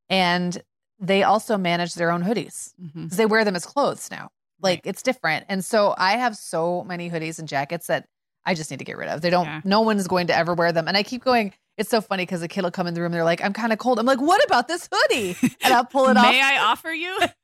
[0.10, 0.62] And
[1.00, 3.10] they also manage their own hoodies Mhm.
[3.12, 4.30] they wear them as clothes now.
[4.62, 5.46] Like it's different.
[5.50, 8.06] And so I have so many hoodies and jackets that
[8.46, 9.22] I just need to get rid of.
[9.22, 9.62] They don't, Yeah.
[9.64, 10.88] no one's going to ever wear them.
[10.88, 13.12] And I keep going, it's so funny because a kid will come in the room.
[13.12, 14.00] They're like, I'm kind of cold.
[14.00, 15.38] I'm like, what about this hoodie?
[15.62, 16.24] And I'll pull it off.
[16.32, 17.18] May I offer you?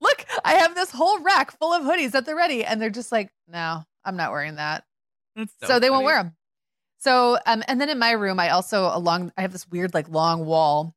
[0.00, 2.64] Look, I have this whole rack full of hoodies at the ready.
[2.64, 4.84] And they're just like, no, I'm not wearing that.
[5.36, 6.36] That's So, they won't wear them.
[6.98, 10.08] So, um, and then in my room, I also along, I have this weird like
[10.08, 10.94] long wall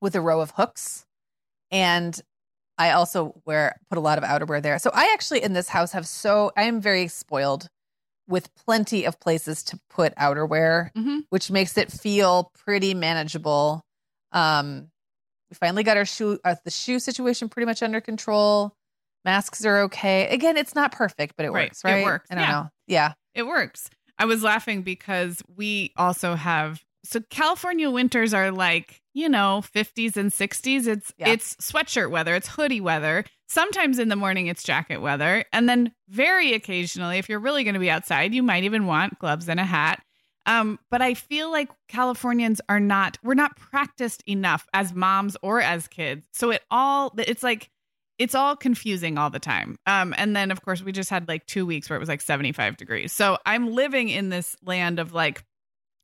[0.00, 1.06] with a row of hooks,
[1.70, 2.20] and
[2.78, 4.78] I also wear put a lot of outerwear there.
[4.78, 7.68] So I actually in this house have so I am very spoiled
[8.28, 11.20] with plenty of places to put outerwear, Mhm.
[11.30, 13.84] which makes it feel pretty manageable.
[14.32, 14.90] Um,
[15.50, 18.74] we finally got our shoe, uh, the shoe situation pretty much under control.
[19.24, 20.28] Masks are okay.
[20.28, 21.68] Again, it's not perfect, but it Right.
[21.70, 21.98] works, right?
[22.00, 22.50] It works, I don't yeah.
[22.52, 22.68] know.
[22.86, 23.12] Yeah.
[23.34, 23.90] It works.
[24.18, 30.16] I was laughing because we also have so California winters are like, you know, 50s
[30.16, 30.88] and 60s.
[30.88, 31.28] It's Yeah.
[31.28, 33.24] it's sweatshirt weather, it's hoodie weather.
[33.48, 37.74] Sometimes in the morning it's jacket weather, and then very occasionally if you're really going
[37.74, 40.02] to be outside, you might even want gloves and a hat.
[40.46, 45.60] Um, but I feel like Californians are not we're not practiced enough as moms or
[45.60, 46.26] as kids.
[46.32, 47.70] So it all it's like
[48.18, 49.76] it's all confusing all the time.
[49.86, 52.20] Um, and then of course we just had like two weeks where it was like
[52.20, 53.12] 75 degrees.
[53.12, 55.44] So I'm living in this land of like,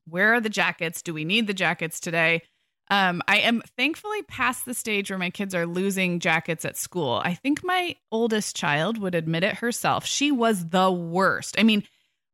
[0.07, 1.03] where are the jackets?
[1.03, 2.43] Do we need the jackets today?
[2.91, 7.23] Um, I am thankfully past the stage where my kids are losing jackets at school.
[7.25, 10.05] I think my oldest child would admit it herself.
[10.05, 11.59] She was the worst.
[11.59, 11.85] I mean,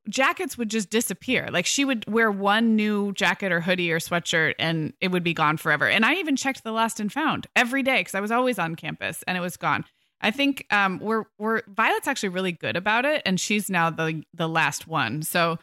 [0.09, 1.49] jackets would just disappear.
[1.51, 5.35] Like she would wear one new jacket or hoodie or sweatshirt and it would be
[5.35, 5.89] gone forever.
[5.89, 8.75] And I even checked the last and found every day because I was always on
[8.75, 9.85] campus and it was gone.
[10.21, 14.25] I think um, we're we're Violet's actually really good about it, and she's now the
[14.35, 15.23] the last one.
[15.23, 15.59] So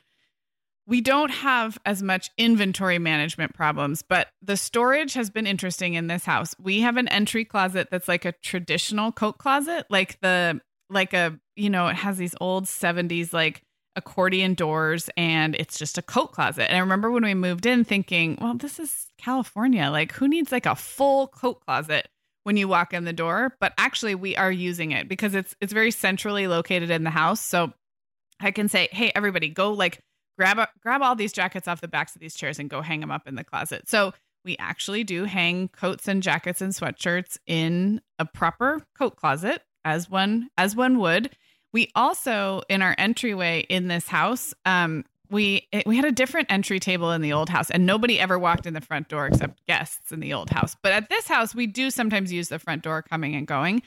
[0.88, 6.08] we don't have as much inventory management problems, but the storage has been interesting in
[6.08, 6.56] this house.
[6.60, 11.38] We have an entry closet that's like a traditional coat closet, like the like a
[11.56, 13.64] you know it has these old 70s like
[13.96, 16.70] accordion doors and it's just a coat closet.
[16.70, 19.89] And I remember when we moved in thinking, well, this is California.
[19.89, 22.08] Like who needs like a full coat closet
[22.43, 23.56] when you walk in the door?
[23.60, 27.41] But actually we are using it because it's it's very centrally located in the house.
[27.41, 27.74] So
[28.39, 30.00] I can say, "Hey everybody, go like
[30.38, 33.00] grab a, grab all these jackets off the backs of these chairs and go hang
[33.00, 37.38] them up in the closet." So we actually do hang coats and jackets and sweatshirts
[37.48, 41.36] in a proper coat closet as one as one would.
[41.76, 46.49] We also in our entryway in this house, um, we it, we had a different
[46.49, 49.59] entry table in the old house and nobody ever walked in the front door except
[49.67, 50.78] guests in the old house.
[50.82, 53.84] But at this house we do sometimes use the front door coming and going.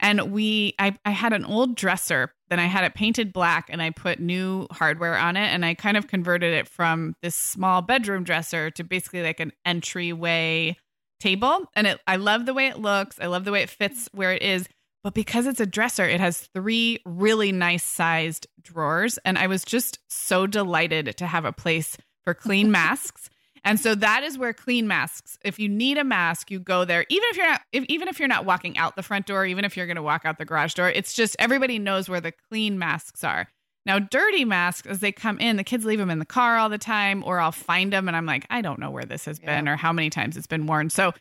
[0.00, 3.80] And we I, I had an old dresser then i had it painted black and
[3.80, 7.80] i put new hardware on it and i kind of converted it from this small
[7.80, 10.76] bedroom dresser to basically like an entryway
[11.20, 11.70] table.
[11.74, 13.18] And it i love the way it looks.
[13.18, 14.68] I love the way it fits where it is
[15.02, 19.18] but because it's a dresser, it has three really nice sized drawers.
[19.24, 23.30] And I was just so delighted to have a place for clean masks.
[23.62, 25.38] And so that is where clean masks.
[25.44, 27.04] If you need a mask, you go there.
[27.08, 29.64] Even if you're not, if, even if you're not walking out the front door, even
[29.64, 32.32] if you're going to walk out the garage door, it's just everybody knows where the
[32.32, 33.48] clean masks are.
[33.86, 36.68] Now, dirty masks, as they come in, the kids leave them in the car all
[36.68, 39.38] the time, or I'll find them and I'm like, I don't know where this has
[39.38, 40.90] been or how many times it's been worn.
[40.90, 41.12] So,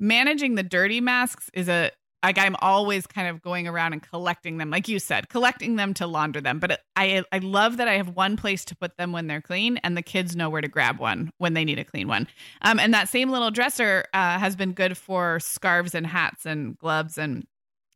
[0.00, 1.90] managing the dirty masks is a
[2.26, 5.94] like I'm always kind of going around and collecting them, like you said, collecting them
[5.94, 6.58] to launder them.
[6.58, 9.76] But I I love that I have one place to put them when they're clean,
[9.78, 12.26] and the kids know where to grab one when they need a clean one.
[12.62, 16.76] Um, and that same little dresser uh, has been good for scarves and hats and
[16.76, 17.46] gloves and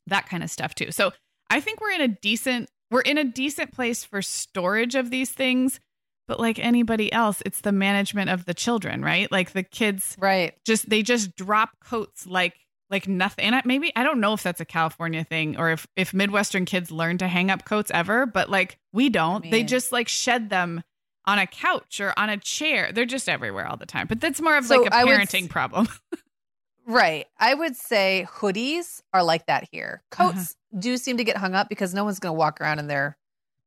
[0.07, 0.93] that kind of stuff too.
[0.93, 1.13] So
[1.51, 5.31] I think we're in a decent we're in a decent place for storage of these
[5.31, 5.81] things.
[6.29, 9.31] But like anybody else, it's the management of the children, right?
[9.33, 10.55] Like the kids, right?
[10.65, 12.55] Just they just drop coats like
[12.91, 13.45] like nothing.
[13.45, 16.65] And I, maybe I don't know if that's a California thing or if if Midwestern
[16.65, 19.49] kids learn to hang up coats ever, but like we don't.
[19.51, 20.83] they just like shed them
[21.27, 22.91] on a couch or on a chair.
[22.93, 24.07] They're just everywhere all the time.
[24.07, 25.89] But that's more of so like a parenting would, problem.
[26.87, 27.27] right.
[27.39, 30.03] I would say hoodies are like that here.
[30.11, 30.81] Coats uh-huh.
[30.81, 33.17] do seem to get hung up because no one's going to walk around in their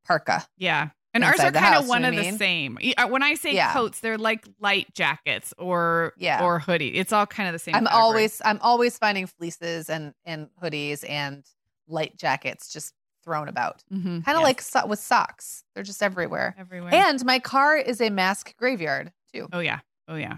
[0.06, 0.46] parka.
[0.58, 0.90] Yeah.
[1.14, 2.78] And ours are kind of one of the same.
[2.98, 3.72] Uh, when I say yeah.
[3.72, 6.44] coats, they're like light jackets or yeah.
[6.44, 6.96] or hoodie.
[6.96, 7.76] It's all kind of the same.
[7.76, 8.02] I'm fabric.
[8.02, 11.46] always I'm always finding fleeces and and hoodies and
[11.88, 12.94] light jackets just
[13.24, 13.84] thrown about.
[13.94, 14.22] Mm-hmm.
[14.22, 14.44] Kind of yes.
[14.44, 15.64] like so- with socks.
[15.76, 16.56] They're just everywhere.
[16.58, 16.94] Everywhere.
[16.94, 19.48] And my car is a mask graveyard too.
[19.54, 19.80] Oh yeah.
[20.08, 20.38] Oh yeah.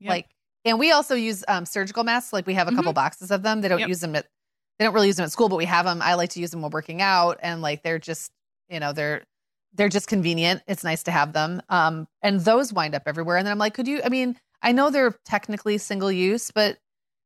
[0.00, 0.10] Yep.
[0.10, 0.26] Like
[0.64, 2.32] and we also use um, surgical masks.
[2.32, 2.96] Like we have a couple mm-hmm.
[2.96, 3.62] boxes of them.
[3.62, 3.88] They don't yep.
[3.88, 4.26] use them at
[4.78, 6.00] they don't really use them at school, but we have them.
[6.02, 8.30] I like to use them while working out and like they're just
[8.68, 9.22] you know they're
[9.74, 10.62] they're just convenient.
[10.66, 11.62] It's nice to have them.
[11.68, 13.36] Um, and those wind up everywhere.
[13.36, 14.00] And then I'm like, could you?
[14.04, 16.78] I mean, I know they're technically single use, but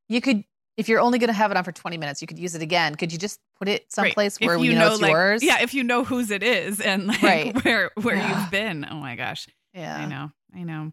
[0.09, 0.44] you could,
[0.76, 2.62] if you're only going to have it on for 20 minutes, you could use it
[2.62, 2.94] again.
[2.94, 4.47] Could you just put it someplace right.
[4.47, 5.42] where you know, know it's like, yours?
[5.42, 7.64] Yeah, if you know whose it is and like right.
[7.64, 8.42] where where yeah.
[8.42, 8.86] you've been.
[8.88, 9.47] Oh my gosh.
[9.74, 10.30] Yeah, I know.
[10.55, 10.92] I know.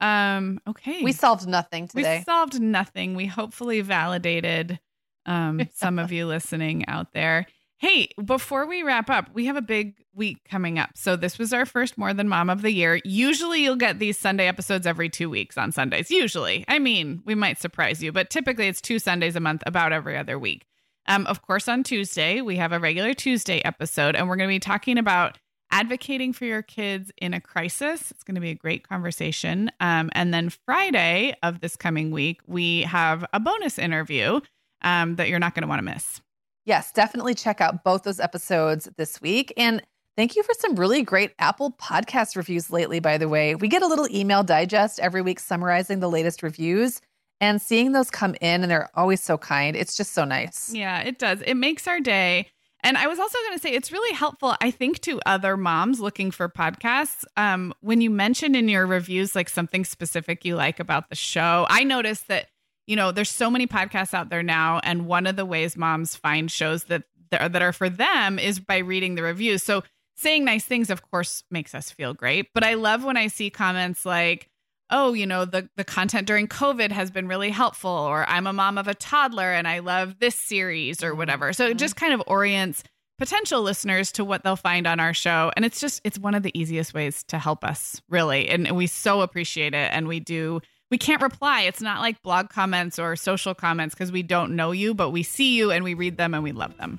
[0.00, 0.60] Um.
[0.68, 1.02] Okay.
[1.02, 2.18] We solved nothing today.
[2.18, 3.14] We solved nothing.
[3.14, 4.80] We hopefully validated
[5.26, 7.46] um some of you listening out there.
[7.82, 10.90] Hey, before we wrap up, we have a big week coming up.
[10.94, 13.00] So this was our first More Than Mom of the year.
[13.04, 16.08] Usually you'll get these Sunday episodes every two weeks on Sundays.
[16.08, 16.64] Usually.
[16.68, 20.16] I mean, we might surprise you, but typically it's two Sundays a month, about every
[20.16, 20.64] other week.
[21.08, 24.54] Um, of course, on Tuesday, we have a regular Tuesday episode, and we're going to
[24.54, 25.38] be talking about
[25.72, 28.12] advocating for your kids in a crisis.
[28.12, 29.72] It's going to be a great conversation.
[29.80, 34.40] Um, and then Friday of this coming week, we have a bonus interview
[34.82, 36.20] um, that you're not going to want to miss.
[36.64, 39.52] Yes, definitely check out both those episodes this week.
[39.56, 39.82] And
[40.16, 43.54] thank you for some really great Apple podcast reviews lately, by the way.
[43.54, 47.00] We get a little email digest every week summarizing the latest reviews
[47.40, 49.76] and seeing those come in, and they're always so kind.
[49.76, 50.72] It's just so nice.
[50.72, 51.42] Yeah, it does.
[51.42, 52.46] It makes our day.
[52.84, 56.00] And I was also going to say it's really helpful, I think, to other moms
[56.00, 57.24] looking for podcasts.
[57.36, 61.66] Um, when you mention in your reviews like something specific you like about the show,
[61.68, 62.48] I noticed that
[62.86, 66.16] you know, there's so many podcasts out there now, and one of the ways moms
[66.16, 69.62] find shows that that are for them is by reading the reviews.
[69.62, 69.82] So
[70.16, 72.48] saying nice things, of course, makes us feel great.
[72.52, 74.48] But I love when I see comments like,
[74.90, 78.52] "Oh, you know, the the content during COVID has been really helpful," or "I'm a
[78.52, 81.18] mom of a toddler and I love this series," or mm-hmm.
[81.18, 81.52] whatever.
[81.52, 82.84] So it just kind of orients
[83.18, 86.42] potential listeners to what they'll find on our show and it's just it's one of
[86.42, 90.60] the easiest ways to help us really and we so appreciate it and we do
[90.92, 91.62] we can't reply.
[91.62, 95.22] It's not like blog comments or social comments because we don't know you, but we
[95.22, 96.98] see you and we read them and we love them.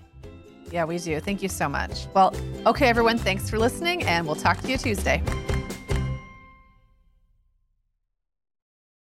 [0.71, 1.19] Yeah, we do.
[1.19, 2.07] Thank you so much.
[2.15, 2.35] Well,
[2.65, 5.21] okay, everyone, thanks for listening, and we'll talk to you Tuesday.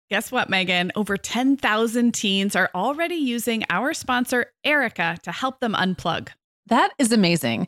[0.09, 0.91] Guess what, Meagan?
[0.97, 6.27] Over 10,000 teens are already using our sponsor, Erika, to help them unplug.
[6.67, 7.67] That is amazing.